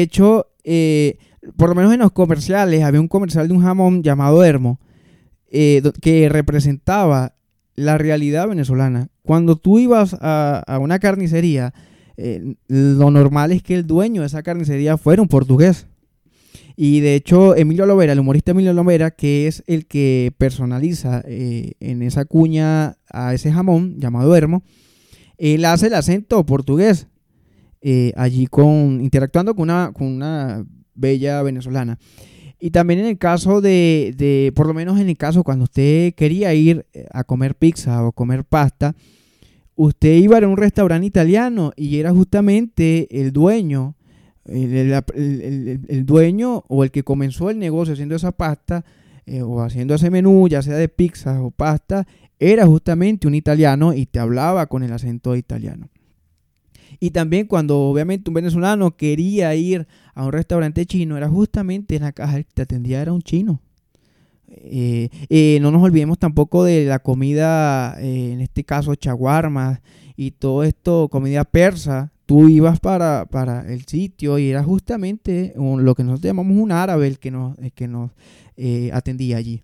hecho, 0.00 0.46
eh, 0.64 1.18
por 1.56 1.68
lo 1.68 1.74
menos 1.74 1.92
en 1.92 2.00
los 2.00 2.12
comerciales, 2.12 2.82
había 2.82 3.00
un 3.00 3.08
comercial 3.08 3.48
de 3.48 3.54
un 3.54 3.62
jamón 3.62 4.02
llamado 4.02 4.44
Hermo, 4.44 4.80
eh, 5.50 5.82
que 6.00 6.28
representaba 6.28 7.34
la 7.74 7.98
realidad 7.98 8.48
venezolana. 8.48 9.08
Cuando 9.22 9.56
tú 9.56 9.78
ibas 9.78 10.16
a, 10.20 10.78
una 10.80 10.98
carnicería, 10.98 11.74
eh, 12.16 12.54
lo 12.68 13.10
normal 13.10 13.52
es 13.52 13.62
que 13.62 13.74
el 13.74 13.86
dueño 13.86 14.20
de 14.20 14.28
esa 14.28 14.42
carnicería 14.42 14.96
fuera 14.96 15.22
un 15.22 15.28
portugués. 15.28 15.86
Y 16.76 17.00
de 17.00 17.16
hecho, 17.16 17.54
Emilio 17.54 17.86
Lovera, 17.86 18.12
el 18.12 18.20
humorista 18.20 18.52
Emilio 18.52 18.72
Lovera, 18.72 19.10
que 19.10 19.46
es 19.46 19.62
el 19.66 19.86
que 19.86 20.32
personaliza 20.38 21.22
eh, 21.26 21.72
en 21.80 22.02
esa 22.02 22.24
cuña 22.24 22.96
a 23.10 23.34
ese 23.34 23.52
jamón 23.52 23.98
llamado 23.98 24.34
Hermo, 24.34 24.62
él 25.38 25.64
hace 25.64 25.88
el 25.88 25.94
acento 25.94 26.46
portugués, 26.46 27.08
allí 28.14 28.46
con, 28.46 29.00
interactuando 29.02 29.56
con 29.56 29.68
una 29.68 30.64
bella 30.94 31.42
venezolana. 31.42 31.98
Y 32.64 32.70
también 32.70 33.00
en 33.00 33.06
el 33.06 33.18
caso 33.18 33.60
de, 33.60 34.52
por 34.54 34.68
lo 34.68 34.74
menos 34.74 35.00
en 35.00 35.08
el 35.08 35.16
caso 35.16 35.42
cuando 35.42 35.64
usted 35.64 36.14
quería 36.14 36.54
ir 36.54 36.86
eh, 36.92 37.06
a 37.10 37.24
comer 37.24 37.56
pizza 37.56 38.06
o 38.06 38.12
comer 38.12 38.44
pasta, 38.44 38.94
usted 39.74 40.14
iba 40.18 40.38
a 40.38 40.46
un 40.46 40.56
restaurante 40.56 41.06
italiano 41.06 41.72
y 41.76 41.98
era 41.98 42.12
justamente 42.12 43.20
el 43.20 43.32
dueño, 43.32 43.96
el, 44.44 46.06
dueño 46.06 46.64
o 46.68 46.84
el 46.84 46.92
que 46.92 47.02
comenzó 47.02 47.50
el 47.50 47.58
negocio 47.58 47.94
haciendo 47.94 48.14
esa 48.14 48.30
pasta 48.30 48.84
eh, 49.26 49.42
o 49.42 49.60
haciendo 49.60 49.96
ese 49.96 50.10
menú, 50.10 50.46
ya 50.46 50.62
sea 50.62 50.76
de 50.76 50.88
pizza 50.88 51.42
o 51.42 51.50
pasta, 51.50 52.06
era 52.38 52.64
justamente 52.66 53.26
un 53.26 53.34
italiano 53.34 53.92
y 53.92 54.06
te 54.06 54.20
hablaba 54.20 54.66
con 54.66 54.84
el 54.84 54.92
acento 54.92 55.34
italiano. 55.34 55.88
Y 57.00 57.10
también 57.10 57.46
cuando 57.46 57.78
obviamente 57.78 58.30
un 58.30 58.34
venezolano 58.34 58.96
quería 58.96 59.54
ir 59.54 59.86
a 60.14 60.24
un 60.24 60.32
restaurante 60.32 60.86
chino, 60.86 61.16
era 61.16 61.28
justamente 61.28 61.96
en 61.96 62.02
la 62.02 62.12
caja 62.12 62.38
que 62.38 62.48
te 62.54 62.62
atendía 62.62 63.02
era 63.02 63.12
un 63.12 63.22
chino. 63.22 63.60
Eh, 64.54 65.08
eh, 65.30 65.58
no 65.62 65.70
nos 65.70 65.82
olvidemos 65.82 66.18
tampoco 66.18 66.64
de 66.64 66.84
la 66.84 66.98
comida, 66.98 67.96
eh, 68.00 68.32
en 68.32 68.40
este 68.40 68.64
caso 68.64 68.94
chaguarmas 68.94 69.80
y 70.16 70.32
todo 70.32 70.62
esto, 70.62 71.08
comida 71.08 71.44
persa. 71.44 72.12
Tú 72.26 72.48
ibas 72.48 72.78
para, 72.78 73.26
para 73.26 73.72
el 73.72 73.84
sitio 73.86 74.38
y 74.38 74.50
era 74.50 74.62
justamente 74.62 75.54
lo 75.56 75.94
que 75.94 76.04
nosotros 76.04 76.24
llamamos 76.28 76.56
un 76.56 76.72
árabe 76.72 77.06
el 77.06 77.18
que 77.18 77.30
nos, 77.30 77.56
que 77.74 77.88
nos 77.88 78.10
atendía 78.92 79.38
allí. 79.38 79.62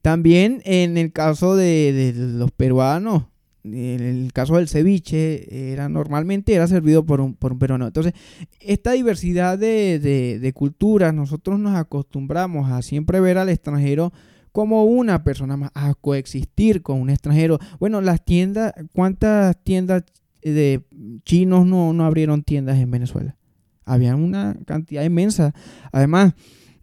También 0.00 0.62
en 0.64 0.96
el 0.96 1.12
caso 1.12 1.56
de, 1.56 1.92
de 1.92 2.12
los 2.12 2.50
peruanos, 2.52 3.24
en 3.64 4.02
el 4.02 4.32
caso 4.32 4.56
del 4.56 4.68
ceviche, 4.68 5.72
era 5.72 5.88
normalmente 5.88 6.54
era 6.54 6.66
servido 6.66 7.04
por 7.06 7.20
un, 7.20 7.34
por 7.34 7.52
un 7.52 7.58
peruano. 7.58 7.86
Entonces, 7.86 8.12
esta 8.60 8.92
diversidad 8.92 9.58
de, 9.58 10.52
culturas, 10.54 11.14
nosotros 11.14 11.58
nos 11.58 11.74
acostumbramos 11.74 12.70
a 12.70 12.82
siempre 12.82 13.20
ver 13.20 13.38
al 13.38 13.48
extranjero 13.48 14.12
como 14.52 14.84
una 14.84 15.24
persona 15.24 15.56
más, 15.56 15.70
a 15.74 15.94
coexistir 15.94 16.82
con 16.82 17.00
un 17.00 17.10
extranjero. 17.10 17.58
Bueno, 17.80 18.00
las 18.00 18.24
tiendas, 18.24 18.74
¿cuántas 18.92 19.56
tiendas 19.64 20.04
de 20.42 20.82
chinos 21.24 21.66
no, 21.66 22.04
abrieron 22.04 22.42
tiendas 22.42 22.78
en 22.78 22.90
Venezuela? 22.90 23.34
Había 23.86 24.14
una 24.14 24.56
cantidad 24.66 25.02
inmensa. 25.02 25.54
Además, 25.90 26.34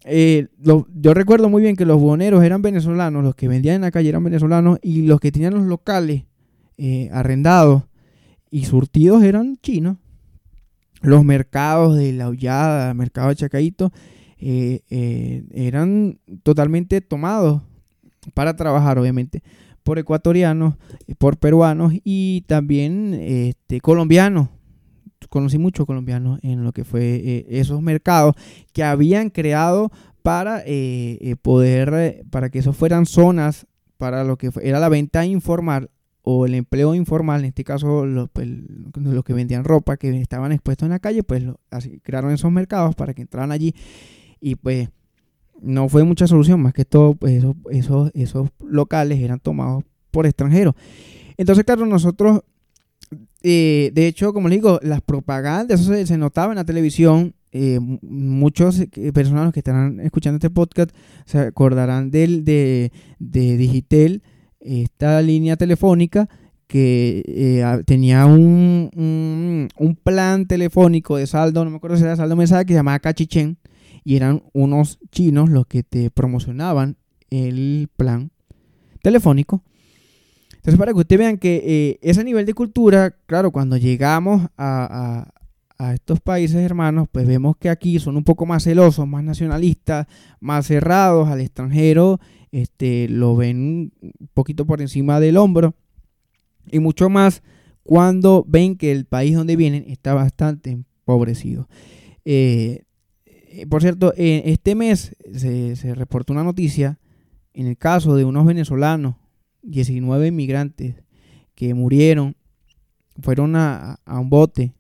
eh, 0.04 0.48
yo 0.60 1.14
recuerdo 1.14 1.48
muy 1.48 1.62
bien 1.62 1.76
que 1.76 1.86
los 1.86 2.02
boneros 2.02 2.44
eran 2.44 2.64
venezolanos, 2.64 3.24
los 3.24 3.36
que 3.36 3.48
vendían 3.48 3.76
en 3.76 3.82
la 3.82 3.92
calle 3.92 4.10
eran 4.10 4.24
venezolanos 4.24 4.80
y 4.82 5.04
los 5.04 5.20
que 5.20 5.32
tenían 5.32 5.54
los 5.54 5.64
locales 5.64 6.24
eh, 6.84 7.10
arrendados 7.14 7.84
y 8.50 8.66
surtidos 8.66 9.22
eran 9.22 9.56
chinos. 9.62 9.98
Los 11.02 11.24
mercados 11.24 11.96
de 11.96 12.12
La 12.12 12.28
Hollada, 12.28 12.96
mercado 12.96 13.30
de 13.30 13.36
Chacaito, 13.36 13.92
eh, 14.40 14.80
eh, 14.90 15.44
eran 15.54 16.18
totalmente 16.42 17.00
tomados 17.02 17.62
para 18.34 18.56
trabajar, 18.56 18.98
obviamente, 18.98 19.44
por 19.84 20.00
ecuatorianos, 20.00 20.74
por 21.20 21.38
peruanos 21.38 21.94
y 22.04 22.42
también 22.48 23.14
este, 23.14 23.80
colombianos. 23.80 24.50
Conocí 25.30 25.60
muchos 25.60 25.86
colombianos 25.86 26.40
en 26.42 26.64
lo 26.64 26.72
que 26.72 26.84
fue 26.84 27.46
esos 27.48 27.80
mercados 27.84 28.34
que 28.74 28.84
habían 28.84 29.30
creado 29.30 29.92
para 30.24 30.64
poder, 31.44 32.26
para 32.32 32.50
que 32.50 32.58
eso 32.58 32.74
fueran 32.74 33.06
zonas 33.06 33.68
para 33.98 34.24
lo 34.24 34.36
que 34.40 34.50
era 34.64 34.80
la 34.80 34.90
venta 34.90 35.28
informal 35.28 35.92
o 36.24 36.46
el 36.46 36.54
empleo 36.56 36.94
informal, 36.94 37.42
en 37.42 37.48
este 37.48 37.64
caso 37.64 38.06
pues, 38.34 38.48
los, 38.96 39.24
que 39.24 39.34
vendían 39.34 39.64
ropa, 39.64 39.98
que 39.98 40.10
estaban 40.22 40.52
expuestos 40.52 40.86
en 40.86 40.92
la 40.92 41.00
calle, 41.00 41.24
pues 41.24 41.44
así 41.72 42.00
crearon 42.04 42.32
esos 42.32 42.52
mercados 42.52 42.96
para 42.96 43.14
que 43.14 43.22
entraran 43.24 43.52
allí 43.52 43.74
y 44.40 44.56
pues 44.56 44.90
no 45.62 45.90
fue 45.90 46.04
mucha 46.04 46.28
solución, 46.28 46.62
más 46.62 46.74
que 46.74 46.86
todo 46.86 47.16
pues 47.16 47.38
esos, 47.38 47.56
esos, 47.70 48.12
esos 48.14 48.50
locales 48.60 49.20
eran 49.20 49.40
tomados 49.40 49.84
por 50.12 50.26
extranjeros. 50.26 50.76
Entonces, 51.38 51.64
claro, 51.64 51.86
nosotros, 51.86 52.42
eh, 53.42 53.92
de 53.94 54.08
hecho, 54.08 54.34
como 54.34 54.48
les 54.50 54.58
digo, 54.58 54.80
las 54.84 55.02
propagandas, 55.02 55.82
eso 55.82 56.06
se, 56.06 56.18
notaba 56.18 56.52
en 56.52 56.58
la 56.58 56.66
televisión, 56.66 57.34
eh, 57.52 57.80
muchos 57.80 58.80
eh, 58.80 59.12
personas 59.14 59.52
que 59.54 59.60
estarán 59.60 60.00
escuchando 60.00 60.38
este 60.38 60.50
podcast 60.50 60.92
se 61.26 61.40
acordarán 61.40 62.12
del, 62.12 62.46
de, 62.46 62.92
de 63.20 63.58
Digitel, 63.58 64.24
esta 64.62 65.22
línea 65.22 65.58
telefónica 65.58 66.30
que 66.68 67.24
eh, 67.28 67.84
tenía 67.86 68.26
un, 68.26 68.90
un, 69.78 69.96
plan 70.02 70.46
telefónico 70.46 71.18
de 71.18 71.28
saldo, 71.28 71.66
no 71.66 71.72
me 71.72 71.78
acuerdo 71.78 71.98
si 71.98 72.04
era 72.04 72.16
saldo 72.16 72.38
mensaje, 72.38 72.66
que 72.66 72.74
se 72.74 72.80
llamaba 72.80 73.00
Cachichen, 73.00 73.58
y 74.06 74.16
eran 74.16 74.44
unos 74.54 74.98
chinos 75.12 75.50
los 75.50 75.68
que 75.68 75.84
te 75.84 76.10
promocionaban 76.10 76.96
el 77.30 77.90
plan 77.98 78.32
telefónico. 79.02 79.64
Entonces, 80.56 80.78
para 80.78 80.94
que 80.94 81.00
ustedes 81.00 81.20
vean 81.20 81.38
que 81.38 81.62
eh, 81.66 82.00
ese 82.02 82.24
nivel 82.24 82.46
de 82.46 82.54
cultura, 82.54 83.18
claro, 83.26 83.52
cuando 83.52 83.76
llegamos 83.78 84.44
a, 84.58 85.28
a, 85.28 85.34
a, 85.84 85.94
estos 85.94 86.20
países 86.20 86.58
hermanos, 86.58 87.08
pues 87.12 87.28
vemos 87.28 87.58
que 87.58 87.70
aquí 87.70 88.00
son 88.00 88.18
un 88.18 88.24
poco 88.24 88.46
más 88.46 88.64
celosos, 88.64 89.08
más 89.08 89.24
nacionalistas, 89.24 90.08
más 90.40 90.68
cerrados 90.68 91.30
al 91.30 91.42
extranjero 91.42 92.20
este, 92.52 93.08
lo 93.08 93.36
ven 93.36 93.94
un 94.02 94.30
poquito 94.34 94.66
por 94.66 94.82
encima 94.82 95.20
del 95.20 95.38
hombro 95.38 95.74
y 96.70 96.80
mucho 96.80 97.10
más 97.10 97.44
cuando 97.84 98.46
ven 98.48 98.76
que 98.76 98.92
el 98.92 99.06
país 99.06 99.36
donde 99.36 99.56
vienen 99.56 99.86
está 99.88 100.14
bastante 100.14 100.72
empobrecido. 100.72 101.68
Eh, 102.26 102.84
eh, 103.26 103.66
por 103.68 103.82
cierto, 103.82 104.14
este 104.18 104.76
mes 104.76 105.16
se, 105.34 105.96
reportó 105.96 106.34
una 106.34 106.44
noticia 106.44 107.00
en 107.54 107.68
el 107.68 107.78
caso 107.78 108.16
de 108.16 108.26
unos 108.26 108.46
venezolanos, 108.46 109.16
19 109.64 110.28
inmigrantes 110.28 110.96
que 111.56 111.74
murieron, 111.74 112.36
fueron 113.22 113.56
a, 113.56 114.00
un 114.08 114.30
bote, 114.30 114.74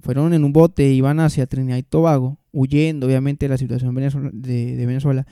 fueron 0.00 0.32
en 0.32 0.44
un 0.44 0.52
bote, 0.52 0.90
iban 0.92 1.20
hacia 1.20 1.46
Trinidad 1.46 1.76
y 1.78 1.82
Tobago, 1.82 2.38
huyendo 2.52 3.06
obviamente 3.06 3.46
de 3.46 3.50
la 3.50 3.58
situación 3.58 3.94
de 3.94 4.86
Venezuela 4.86 5.26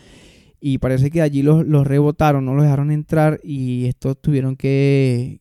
y 0.60 0.78
parece 0.78 1.10
que 1.10 1.22
allí 1.22 1.42
los, 1.42 1.64
rebotaron, 1.86 2.44
no 2.44 2.54
los 2.54 2.64
dejaron 2.64 2.90
entrar 2.90 3.40
y 3.42 3.86
estos 3.86 4.20
tuvieron 4.20 4.56
que, 4.56 5.40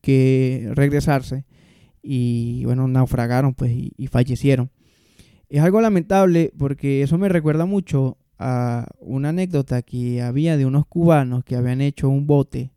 que 0.00 0.70
regresarse 0.72 1.44
y 2.02 2.64
bueno, 2.64 2.88
naufragaron 2.88 3.54
pues 3.54 3.72
y, 3.72 4.06
fallecieron. 4.08 4.70
Es 5.48 5.62
algo 5.62 5.80
lamentable 5.80 6.52
porque 6.58 7.02
eso 7.02 7.18
me 7.18 7.28
recuerda 7.28 7.66
mucho 7.66 8.18
a 8.38 8.88
una 8.98 9.28
anécdota 9.28 9.82
que 9.82 10.22
había 10.22 10.56
de 10.56 10.66
unos 10.66 10.86
cubanos 10.86 11.44
que 11.44 11.56
habían 11.56 11.80
hecho 11.80 12.08
un 12.08 12.26
bote, 12.26 12.72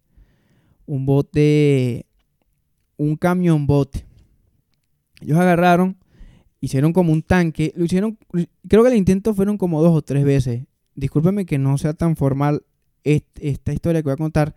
un 0.86 1.06
bote, 1.06 2.06
un 2.98 3.16
camión 3.16 3.66
bote. 3.66 4.06
Ellos 5.22 5.38
agarraron, 5.38 5.98
hicieron 6.62 6.94
como 6.94 7.12
un 7.12 7.22
tanque, 7.22 7.74
lo 7.76 7.86
hicieron, 7.86 8.18
creo 8.68 8.84
que 8.84 8.90
el 8.90 8.96
intento 8.96 9.34
fueron 9.34 9.58
como 9.58 9.82
dos 9.82 9.96
o 9.96 10.02
tres 10.02 10.24
veces 10.24 10.64
discúlpeme 10.98 11.46
que 11.46 11.58
no 11.58 11.78
sea 11.78 11.94
tan 11.94 12.18
formal 12.18 12.64
esta 13.04 13.72
historia 13.72 14.02
que 14.02 14.08
voy 14.08 14.14
a 14.14 14.18
contar, 14.18 14.54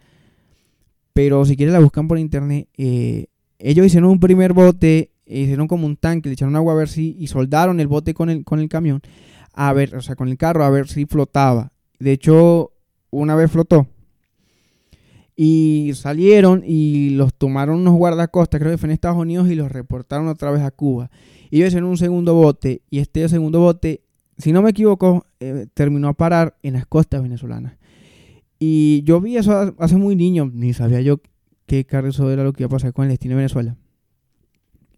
pero 1.12 1.44
si 1.44 1.57
quieren 1.57 1.73
la 1.73 1.79
buscan 1.79 2.09
por 2.09 2.18
internet. 2.18 2.66
Eh, 2.77 3.27
ellos 3.59 3.87
hicieron 3.87 4.11
un 4.11 4.18
primer 4.18 4.55
bote 4.55 5.12
hicieron 5.27 5.68
como 5.68 5.87
un 5.87 5.96
tanque, 5.96 6.29
le 6.29 6.33
echaron 6.33 6.57
agua 6.57 6.73
a 6.73 6.77
ver 6.77 6.88
si, 6.88 7.14
y 7.16 7.29
soldaron 7.29 7.79
el 7.79 7.87
bote 7.87 8.14
con 8.14 8.31
el, 8.31 8.42
con 8.42 8.59
el 8.59 8.68
camión, 8.68 9.01
a 9.53 9.73
ver, 9.73 9.94
o 9.94 10.03
sea, 10.03 10.16
con 10.16 10.27
el 10.27 10.37
carro, 10.37 10.64
a 10.64 10.70
ver 10.70 10.88
si 10.88 11.07
flotaba. 11.07 11.73
De 12.01 12.11
hecho, 12.11 12.73
una 13.11 13.37
vez 13.37 13.49
flotó. 13.49 13.87
Y 15.42 15.92
salieron 15.94 16.62
y 16.66 17.09
los 17.14 17.33
tomaron 17.33 17.81
unos 17.81 17.94
guardacostas, 17.94 18.61
creo 18.61 18.72
que 18.72 18.76
fue 18.76 18.88
en 18.88 18.92
Estados 18.92 19.16
Unidos, 19.16 19.48
y 19.48 19.55
los 19.55 19.72
reportaron 19.72 20.29
otra 20.29 20.50
vez 20.50 20.61
a 20.61 20.70
Cuba. 20.70 21.11
Y 21.48 21.57
ellos 21.57 21.68
hicieron 21.68 21.88
un 21.88 21.96
segundo 21.96 22.35
bote, 22.35 22.83
y 22.90 22.98
este 22.98 23.26
segundo 23.26 23.59
bote, 23.59 24.03
si 24.37 24.53
no 24.53 24.61
me 24.61 24.68
equivoco, 24.68 25.24
eh, 25.40 25.66
terminó 25.72 26.09
a 26.09 26.12
parar 26.12 26.59
en 26.62 26.74
las 26.74 26.85
costas 26.85 27.22
venezolanas. 27.22 27.79
Y 28.59 29.03
yo 29.05 29.18
vi 29.22 29.38
eso 29.38 29.74
hace 29.79 29.96
muy 29.96 30.14
niño, 30.14 30.50
ni 30.53 30.74
sabía 30.74 31.00
yo 31.00 31.22
qué 31.64 31.87
eso 31.88 32.31
era 32.31 32.44
lo 32.44 32.53
que 32.53 32.64
iba 32.64 32.66
a 32.66 32.76
pasar 32.76 32.92
con 32.92 33.07
el 33.07 33.11
destino 33.11 33.33
de 33.33 33.37
Venezuela. 33.37 33.76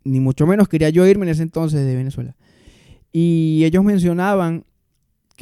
Ni 0.02 0.18
mucho 0.18 0.44
menos 0.48 0.66
quería 0.66 0.90
yo 0.90 1.06
irme 1.06 1.24
en 1.26 1.30
ese 1.30 1.44
entonces 1.44 1.86
de 1.86 1.94
Venezuela. 1.94 2.34
Y 3.12 3.62
ellos 3.64 3.84
mencionaban 3.84 4.64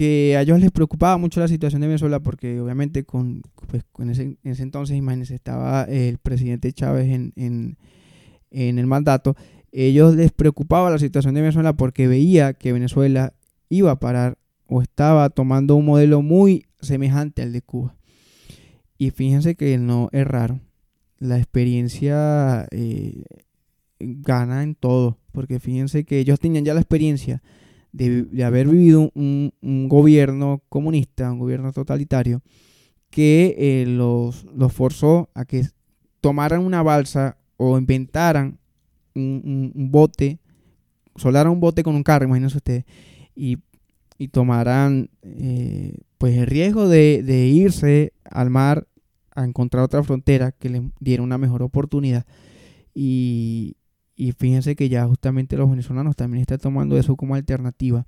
que 0.00 0.34
a 0.34 0.40
ellos 0.40 0.58
les 0.58 0.70
preocupaba 0.70 1.18
mucho 1.18 1.40
la 1.40 1.48
situación 1.48 1.82
de 1.82 1.88
Venezuela 1.88 2.20
porque 2.20 2.58
obviamente 2.58 3.04
con, 3.04 3.42
pues, 3.68 3.84
ese, 4.08 4.22
en 4.22 4.38
ese 4.44 4.62
entonces, 4.62 4.96
imagínense, 4.96 5.34
estaba 5.34 5.82
el 5.82 6.16
presidente 6.16 6.72
Chávez 6.72 7.10
en, 7.10 7.34
en, 7.36 7.76
en 8.50 8.78
el 8.78 8.86
mandato. 8.86 9.36
Ellos 9.72 10.16
les 10.16 10.32
preocupaba 10.32 10.88
la 10.88 10.98
situación 10.98 11.34
de 11.34 11.42
Venezuela 11.42 11.74
porque 11.74 12.08
veía 12.08 12.54
que 12.54 12.72
Venezuela 12.72 13.34
iba 13.68 13.90
a 13.90 14.00
parar 14.00 14.38
o 14.64 14.80
estaba 14.80 15.28
tomando 15.28 15.76
un 15.76 15.84
modelo 15.84 16.22
muy 16.22 16.64
semejante 16.80 17.42
al 17.42 17.52
de 17.52 17.60
Cuba. 17.60 17.94
Y 18.96 19.10
fíjense 19.10 19.54
que 19.54 19.76
no 19.76 20.08
es 20.12 20.26
raro. 20.26 20.60
La 21.18 21.36
experiencia 21.36 22.66
eh, 22.70 23.22
gana 23.98 24.62
en 24.62 24.76
todo. 24.76 25.18
Porque 25.30 25.60
fíjense 25.60 26.04
que 26.04 26.20
ellos 26.20 26.40
tenían 26.40 26.64
ya 26.64 26.72
la 26.72 26.80
experiencia 26.80 27.42
de, 27.92 28.44
haber 28.44 28.68
vivido 28.68 29.10
un, 29.14 29.52
gobierno 29.88 30.62
comunista, 30.68 31.32
un 31.32 31.38
gobierno 31.38 31.72
totalitario, 31.72 32.42
que 33.10 33.56
eh, 33.58 33.86
los, 33.86 34.44
los, 34.54 34.72
forzó 34.72 35.30
a 35.34 35.44
que 35.44 35.66
tomaran 36.20 36.64
una 36.64 36.82
balsa 36.82 37.38
o 37.56 37.76
inventaran 37.78 38.58
un, 39.14 39.72
bote, 39.90 40.38
solaran 41.16 41.52
un 41.52 41.60
bote 41.60 41.82
con 41.82 41.94
un 41.94 42.02
carro, 42.02 42.26
imagínense 42.26 42.56
ustedes, 42.56 42.84
y, 43.34 43.58
y 44.18 44.28
tomaran 44.28 45.10
eh, 45.22 45.96
pues 46.18 46.36
el 46.36 46.46
riesgo 46.46 46.88
de, 46.88 47.22
de 47.22 47.46
irse 47.46 48.12
al 48.24 48.50
mar 48.50 48.86
a 49.34 49.44
encontrar 49.44 49.84
otra 49.84 50.02
frontera 50.02 50.52
que 50.52 50.68
les 50.68 50.82
diera 51.00 51.22
una 51.22 51.38
mejor 51.38 51.62
oportunidad. 51.62 52.26
Y, 52.94 53.76
fíjense 54.36 54.76
que 54.76 54.88
ya 54.90 55.06
justamente 55.06 55.56
los 55.56 55.70
venezolanos 55.70 56.14
también 56.14 56.42
están 56.42 56.58
tomando 56.58 56.98
eso 56.98 57.16
como 57.16 57.34
alternativa. 57.34 58.06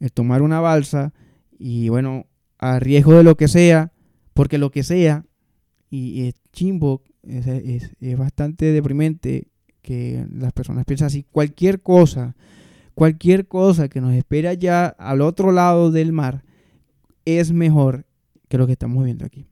El 0.00 0.10
tomar 0.10 0.40
una 0.40 0.60
balsa 0.60 1.12
y 1.58 1.90
bueno, 1.90 2.26
a 2.58 2.78
riesgo 2.80 3.14
de 3.14 3.24
lo 3.24 3.36
que 3.36 3.48
sea, 3.48 3.92
porque 4.32 4.56
lo 4.56 4.70
que 4.70 4.82
sea, 4.82 5.26
y 5.90 6.32
chimbo, 6.52 7.02
es, 7.22 7.46
es, 7.46 8.18
bastante 8.18 8.72
deprimente 8.72 9.48
que 9.82 10.26
las 10.32 10.52
personas 10.52 10.84
piensan 10.86 11.06
así, 11.06 11.24
cualquier 11.30 11.82
cosa, 11.82 12.34
cualquier 12.94 13.46
cosa 13.46 13.88
que 13.88 14.00
nos 14.00 14.14
espera 14.14 14.54
ya 14.54 14.86
al 14.86 15.20
otro 15.20 15.52
lado 15.52 15.90
del 15.90 16.12
mar 16.12 16.42
es 17.24 17.52
mejor 17.52 18.06
que 18.48 18.58
lo 18.58 18.66
que 18.66 18.72
estamos 18.72 19.04
viendo 19.04 19.24
aquí. 19.24 19.46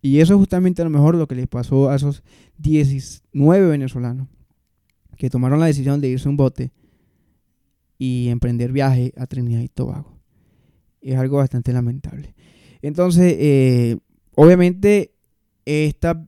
Y 0.00 0.20
eso 0.20 0.34
es 0.34 0.38
justamente 0.38 0.82
a 0.82 0.84
lo 0.84 0.90
mejor 0.90 1.14
lo 1.14 1.26
que 1.26 1.34
les 1.34 1.46
pasó 1.46 1.90
a 1.90 1.96
esos 1.96 2.22
19 2.58 3.66
venezolanos 3.68 4.28
que 5.16 5.30
tomaron 5.30 5.60
la 5.60 5.66
decisión 5.66 6.00
de 6.00 6.08
irse 6.08 6.28
a 6.28 6.30
un 6.30 6.36
bote 6.36 6.72
y 7.98 8.28
emprender 8.28 8.72
viaje 8.72 9.12
a 9.16 9.26
Trinidad 9.26 9.60
y 9.60 9.68
Tobago. 9.68 10.18
Es 11.00 11.16
algo 11.16 11.38
bastante 11.38 11.72
lamentable. 11.72 12.34
Entonces, 12.82 13.36
eh, 13.38 13.96
obviamente, 14.34 15.12
esta, 15.64 16.26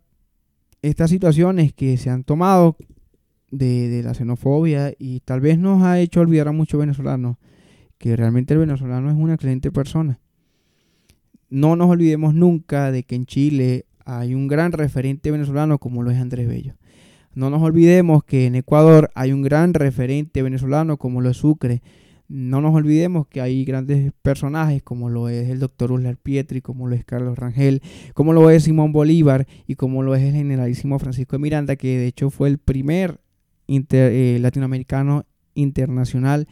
estas 0.82 1.10
situaciones 1.10 1.72
que 1.72 1.96
se 1.96 2.10
han 2.10 2.24
tomado 2.24 2.76
de, 3.50 3.88
de, 3.88 4.02
la 4.02 4.14
xenofobia 4.14 4.94
y 4.98 5.20
tal 5.20 5.40
vez 5.40 5.58
nos 5.58 5.82
ha 5.82 6.00
hecho 6.00 6.20
olvidar 6.20 6.48
a 6.48 6.52
muchos 6.52 6.80
venezolanos 6.80 7.36
que 7.98 8.14
realmente 8.16 8.54
el 8.54 8.60
venezolano 8.60 9.10
es 9.10 9.16
una 9.16 9.34
excelente 9.34 9.72
persona 9.72 10.20
no 11.50 11.76
nos 11.76 11.88
olvidemos 11.88 12.34
nunca 12.34 12.92
de 12.92 13.02
que 13.04 13.14
en 13.14 13.26
Chile 13.26 13.86
hay 14.04 14.34
un 14.34 14.48
gran 14.48 14.72
referente 14.72 15.30
venezolano 15.30 15.78
como 15.78 16.02
lo 16.02 16.10
es 16.10 16.18
Andrés 16.18 16.48
Bello. 16.48 16.74
No 17.38 17.50
nos 17.50 17.62
olvidemos 17.62 18.24
que 18.24 18.46
en 18.46 18.56
Ecuador 18.56 19.12
hay 19.14 19.30
un 19.30 19.42
gran 19.42 19.72
referente 19.72 20.42
venezolano 20.42 20.96
como 20.96 21.20
lo 21.20 21.30
es 21.30 21.36
Sucre. 21.36 21.82
No 22.26 22.60
nos 22.60 22.74
olvidemos 22.74 23.28
que 23.28 23.40
hay 23.40 23.64
grandes 23.64 24.10
personajes 24.22 24.82
como 24.82 25.08
lo 25.08 25.28
es 25.28 25.48
el 25.48 25.60
doctor 25.60 25.92
Uslar 25.92 26.16
Pietri, 26.16 26.60
como 26.60 26.88
lo 26.88 26.96
es 26.96 27.04
Carlos 27.04 27.38
Rangel, 27.38 27.80
como 28.12 28.32
lo 28.32 28.50
es 28.50 28.64
Simón 28.64 28.90
Bolívar 28.90 29.46
y 29.68 29.76
como 29.76 30.02
lo 30.02 30.16
es 30.16 30.24
el 30.24 30.32
generalísimo 30.32 30.98
Francisco 30.98 31.36
de 31.36 31.42
Miranda, 31.42 31.76
que 31.76 31.96
de 31.96 32.08
hecho 32.08 32.28
fue 32.30 32.48
el 32.48 32.58
primer 32.58 33.20
eh, 33.68 34.38
latinoamericano 34.40 35.24
internacional 35.54 36.48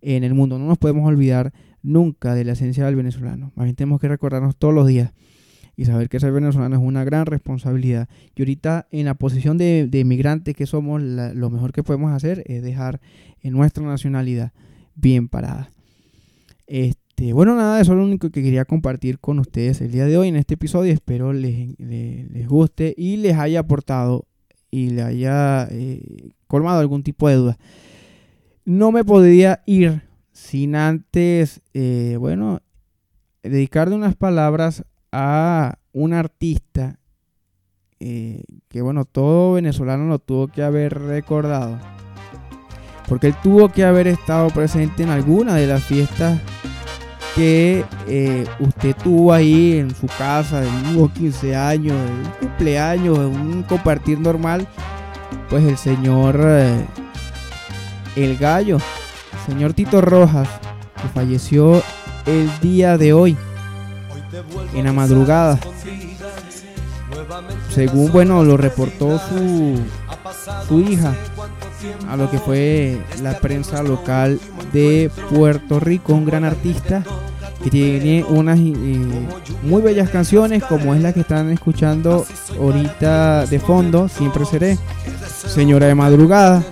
en 0.00 0.24
el 0.24 0.32
mundo. 0.32 0.58
No 0.58 0.68
nos 0.68 0.78
podemos 0.78 1.06
olvidar 1.06 1.52
nunca 1.82 2.34
de 2.34 2.46
la 2.46 2.52
esencia 2.52 2.86
del 2.86 2.96
venezolano. 2.96 3.52
Más 3.56 3.64
bien 3.64 3.76
tenemos 3.76 4.00
que 4.00 4.08
recordarnos 4.08 4.56
todos 4.56 4.72
los 4.72 4.86
días 4.86 5.12
y 5.80 5.86
saber 5.86 6.10
que 6.10 6.20
ser 6.20 6.30
venezolano 6.30 6.76
es 6.76 6.82
una 6.82 7.04
gran 7.04 7.24
responsabilidad. 7.24 8.06
Y 8.34 8.42
ahorita 8.42 8.86
en 8.90 9.06
la 9.06 9.14
posición 9.14 9.56
de, 9.56 9.86
de 9.86 10.54
que 10.54 10.66
somos, 10.66 11.00
lo 11.00 11.48
mejor 11.48 11.72
que 11.72 11.82
podemos 11.82 12.12
hacer 12.12 12.42
es 12.44 12.62
dejar 12.62 13.00
en 13.40 13.54
nuestra 13.54 13.82
nacionalidad 13.82 14.52
bien 14.94 15.30
parada. 15.30 15.70
Este, 16.66 17.32
bueno, 17.32 17.56
nada, 17.56 17.80
eso 17.80 17.92
es 17.92 17.98
lo 17.98 18.04
único 18.04 18.28
que 18.28 18.42
quería 18.42 18.66
compartir 18.66 19.20
con 19.20 19.38
ustedes 19.38 19.80
el 19.80 19.90
día 19.90 20.04
de 20.04 20.18
hoy 20.18 20.28
en 20.28 20.36
este 20.36 20.52
episodio. 20.52 20.92
Espero 20.92 21.32
les, 21.32 21.78
les, 21.78 22.46
guste 22.46 22.94
y 22.94 23.16
les 23.16 23.38
haya 23.38 23.60
aportado 23.60 24.26
y 24.70 24.90
le 24.90 25.00
haya 25.00 25.66
eh, 25.70 26.32
colmado 26.46 26.80
algún 26.80 27.02
tipo 27.02 27.26
de 27.26 27.36
duda. 27.36 27.58
No 28.66 28.92
me 28.92 29.02
podría 29.02 29.62
ir 29.64 30.02
sin 30.30 30.76
antes, 30.76 31.62
eh, 31.72 32.16
bueno, 32.20 32.60
dedicarle 33.42 33.94
unas 33.94 34.14
palabras 34.14 34.84
a 35.12 35.74
un 35.92 36.12
artista 36.12 36.98
eh, 37.98 38.44
que, 38.68 38.80
bueno, 38.80 39.04
todo 39.04 39.54
venezolano 39.54 40.06
lo 40.06 40.18
tuvo 40.18 40.48
que 40.48 40.62
haber 40.62 40.98
recordado. 40.98 41.78
Porque 43.08 43.26
él 43.28 43.34
tuvo 43.42 43.68
que 43.70 43.84
haber 43.84 44.06
estado 44.06 44.48
presente 44.48 45.02
en 45.02 45.10
alguna 45.10 45.54
de 45.54 45.66
las 45.66 45.82
fiestas 45.84 46.40
que 47.34 47.84
eh, 48.06 48.46
usted 48.60 48.96
tuvo 48.96 49.32
ahí 49.32 49.78
en 49.78 49.94
su 49.94 50.06
casa, 50.06 50.60
de 50.60 50.68
unos 50.68 51.10
15 51.12 51.56
años, 51.56 51.96
de 51.96 52.10
un 52.10 52.32
cumpleaños, 52.40 53.18
de 53.18 53.26
un 53.26 53.62
compartir 53.64 54.18
normal. 54.18 54.66
Pues 55.48 55.64
el 55.64 55.76
señor, 55.76 56.40
el 58.16 58.36
gallo, 58.36 58.78
señor 59.46 59.74
Tito 59.74 60.00
Rojas, 60.00 60.48
que 61.00 61.08
falleció 61.08 61.82
el 62.26 62.48
día 62.60 62.96
de 62.96 63.12
hoy, 63.12 63.36
en 64.74 64.84
la 64.84 64.92
madrugada. 64.92 65.58
Según, 67.74 68.12
bueno, 68.12 68.42
lo 68.44 68.56
reportó 68.56 69.18
su, 69.18 69.78
su 70.68 70.80
hija 70.80 71.14
a 72.08 72.16
lo 72.16 72.30
que 72.30 72.38
fue 72.38 73.00
la 73.22 73.38
prensa 73.38 73.82
local 73.82 74.38
de 74.72 75.10
Puerto 75.30 75.80
Rico, 75.80 76.12
un 76.12 76.24
gran 76.24 76.44
artista 76.44 77.02
que 77.62 77.70
tiene 77.70 78.24
unas 78.24 78.58
eh, 78.58 79.28
muy 79.62 79.82
bellas 79.82 80.08
canciones 80.08 80.62
como 80.64 80.94
es 80.94 81.02
la 81.02 81.12
que 81.12 81.20
están 81.20 81.50
escuchando 81.50 82.26
ahorita 82.58 83.46
de 83.46 83.60
fondo, 83.60 84.08
Siempre 84.08 84.44
Seré, 84.46 84.78
Señora 85.46 85.86
de 85.86 85.94
Madrugada, 85.94 86.62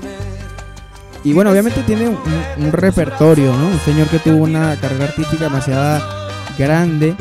y 1.25 1.33
bueno, 1.33 1.51
obviamente 1.51 1.83
tiene 1.83 2.09
un, 2.09 2.73
repertorio, 2.73 3.53
¿no? 3.55 3.66
Un 3.66 3.81
señor 3.81 4.09
que 4.09 4.18
tuvo 4.18 4.44
una 4.44 4.77
carrera 4.81 5.07
artística 5.07 5.44
demasiado 5.44 6.03
grande. 6.57 7.14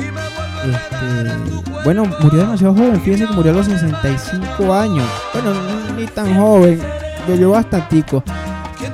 Este, 0.66 1.84
bueno, 1.84 2.06
murió 2.22 2.40
demasiado 2.40 2.74
joven, 2.74 3.02
fíjense 3.02 3.28
que 3.28 3.34
murió 3.34 3.52
a 3.52 3.56
los 3.56 3.66
65 3.68 4.74
años. 4.74 5.06
Bueno, 5.34 5.54
ni 5.96 6.06
tan 6.08 6.36
joven, 6.36 6.82
lo 7.28 7.36
llevó 7.36 7.54
bastantico. 7.54 8.24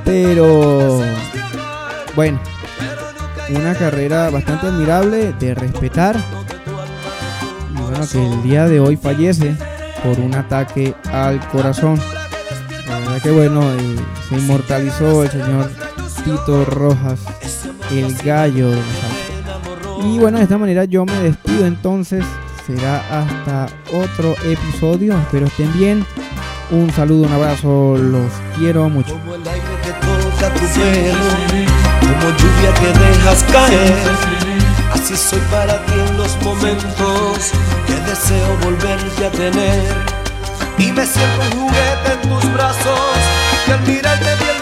Pero, 0.05 1.01
bueno, 2.15 2.39
una 3.49 3.75
carrera 3.75 4.29
bastante 4.29 4.67
admirable 4.67 5.33
de 5.33 5.55
respetar. 5.55 6.15
Y 7.75 7.81
bueno, 7.81 8.07
que 8.11 8.25
el 8.25 8.43
día 8.43 8.67
de 8.67 8.79
hoy 8.79 8.97
fallece 8.97 9.55
por 10.03 10.19
un 10.19 10.35
ataque 10.35 10.93
al 11.11 11.39
corazón. 11.49 11.99
La 12.87 12.99
verdad 12.99 13.21
que 13.21 13.31
bueno, 13.31 13.61
eh, 13.61 13.95
se 14.29 14.35
inmortalizó 14.35 15.23
el 15.23 15.31
señor 15.31 15.71
Tito 16.23 16.65
Rojas, 16.65 17.19
el 17.91 18.13
gallo 18.17 18.71
Y 20.03 20.19
bueno, 20.19 20.37
de 20.37 20.43
esta 20.43 20.57
manera 20.57 20.85
yo 20.85 21.05
me 21.05 21.13
despido 21.19 21.65
entonces. 21.65 22.25
Será 22.67 23.03
hasta 23.09 23.67
otro 23.93 24.35
episodio. 24.45 25.17
Espero 25.17 25.47
estén 25.47 25.71
bien. 25.73 26.05
Un 26.71 26.91
saludo, 26.91 27.27
un 27.27 27.33
abrazo, 27.33 27.97
los 27.97 28.31
quiero 28.57 28.89
mucho. 28.89 29.13
Como 29.13 29.35
el 29.35 29.47
aire 29.47 29.65
que 29.83 29.91
toca 29.91 30.53
tu 30.53 30.65
pelo, 30.79 31.69
como 31.99 32.37
lluvia 32.37 32.73
que 32.79 32.99
dejas 32.99 33.43
caer. 33.43 33.93
Así 34.93 35.15
soy 35.15 35.39
para 35.51 35.85
ti 35.85 35.93
en 36.07 36.17
los 36.17 36.41
momentos 36.41 37.51
que 37.85 37.95
deseo 38.09 38.57
volverte 38.63 39.25
a 39.25 39.31
tener. 39.31 39.83
Y 40.77 40.91
me 40.91 41.05
siento 41.05 41.41
un 41.41 41.67
juguete 41.67 42.13
en 42.13 42.29
tus 42.29 42.53
brazos, 42.53 42.99
que 43.65 43.73
al 43.73 43.81
mirarte 43.81 44.35
bien 44.43 44.53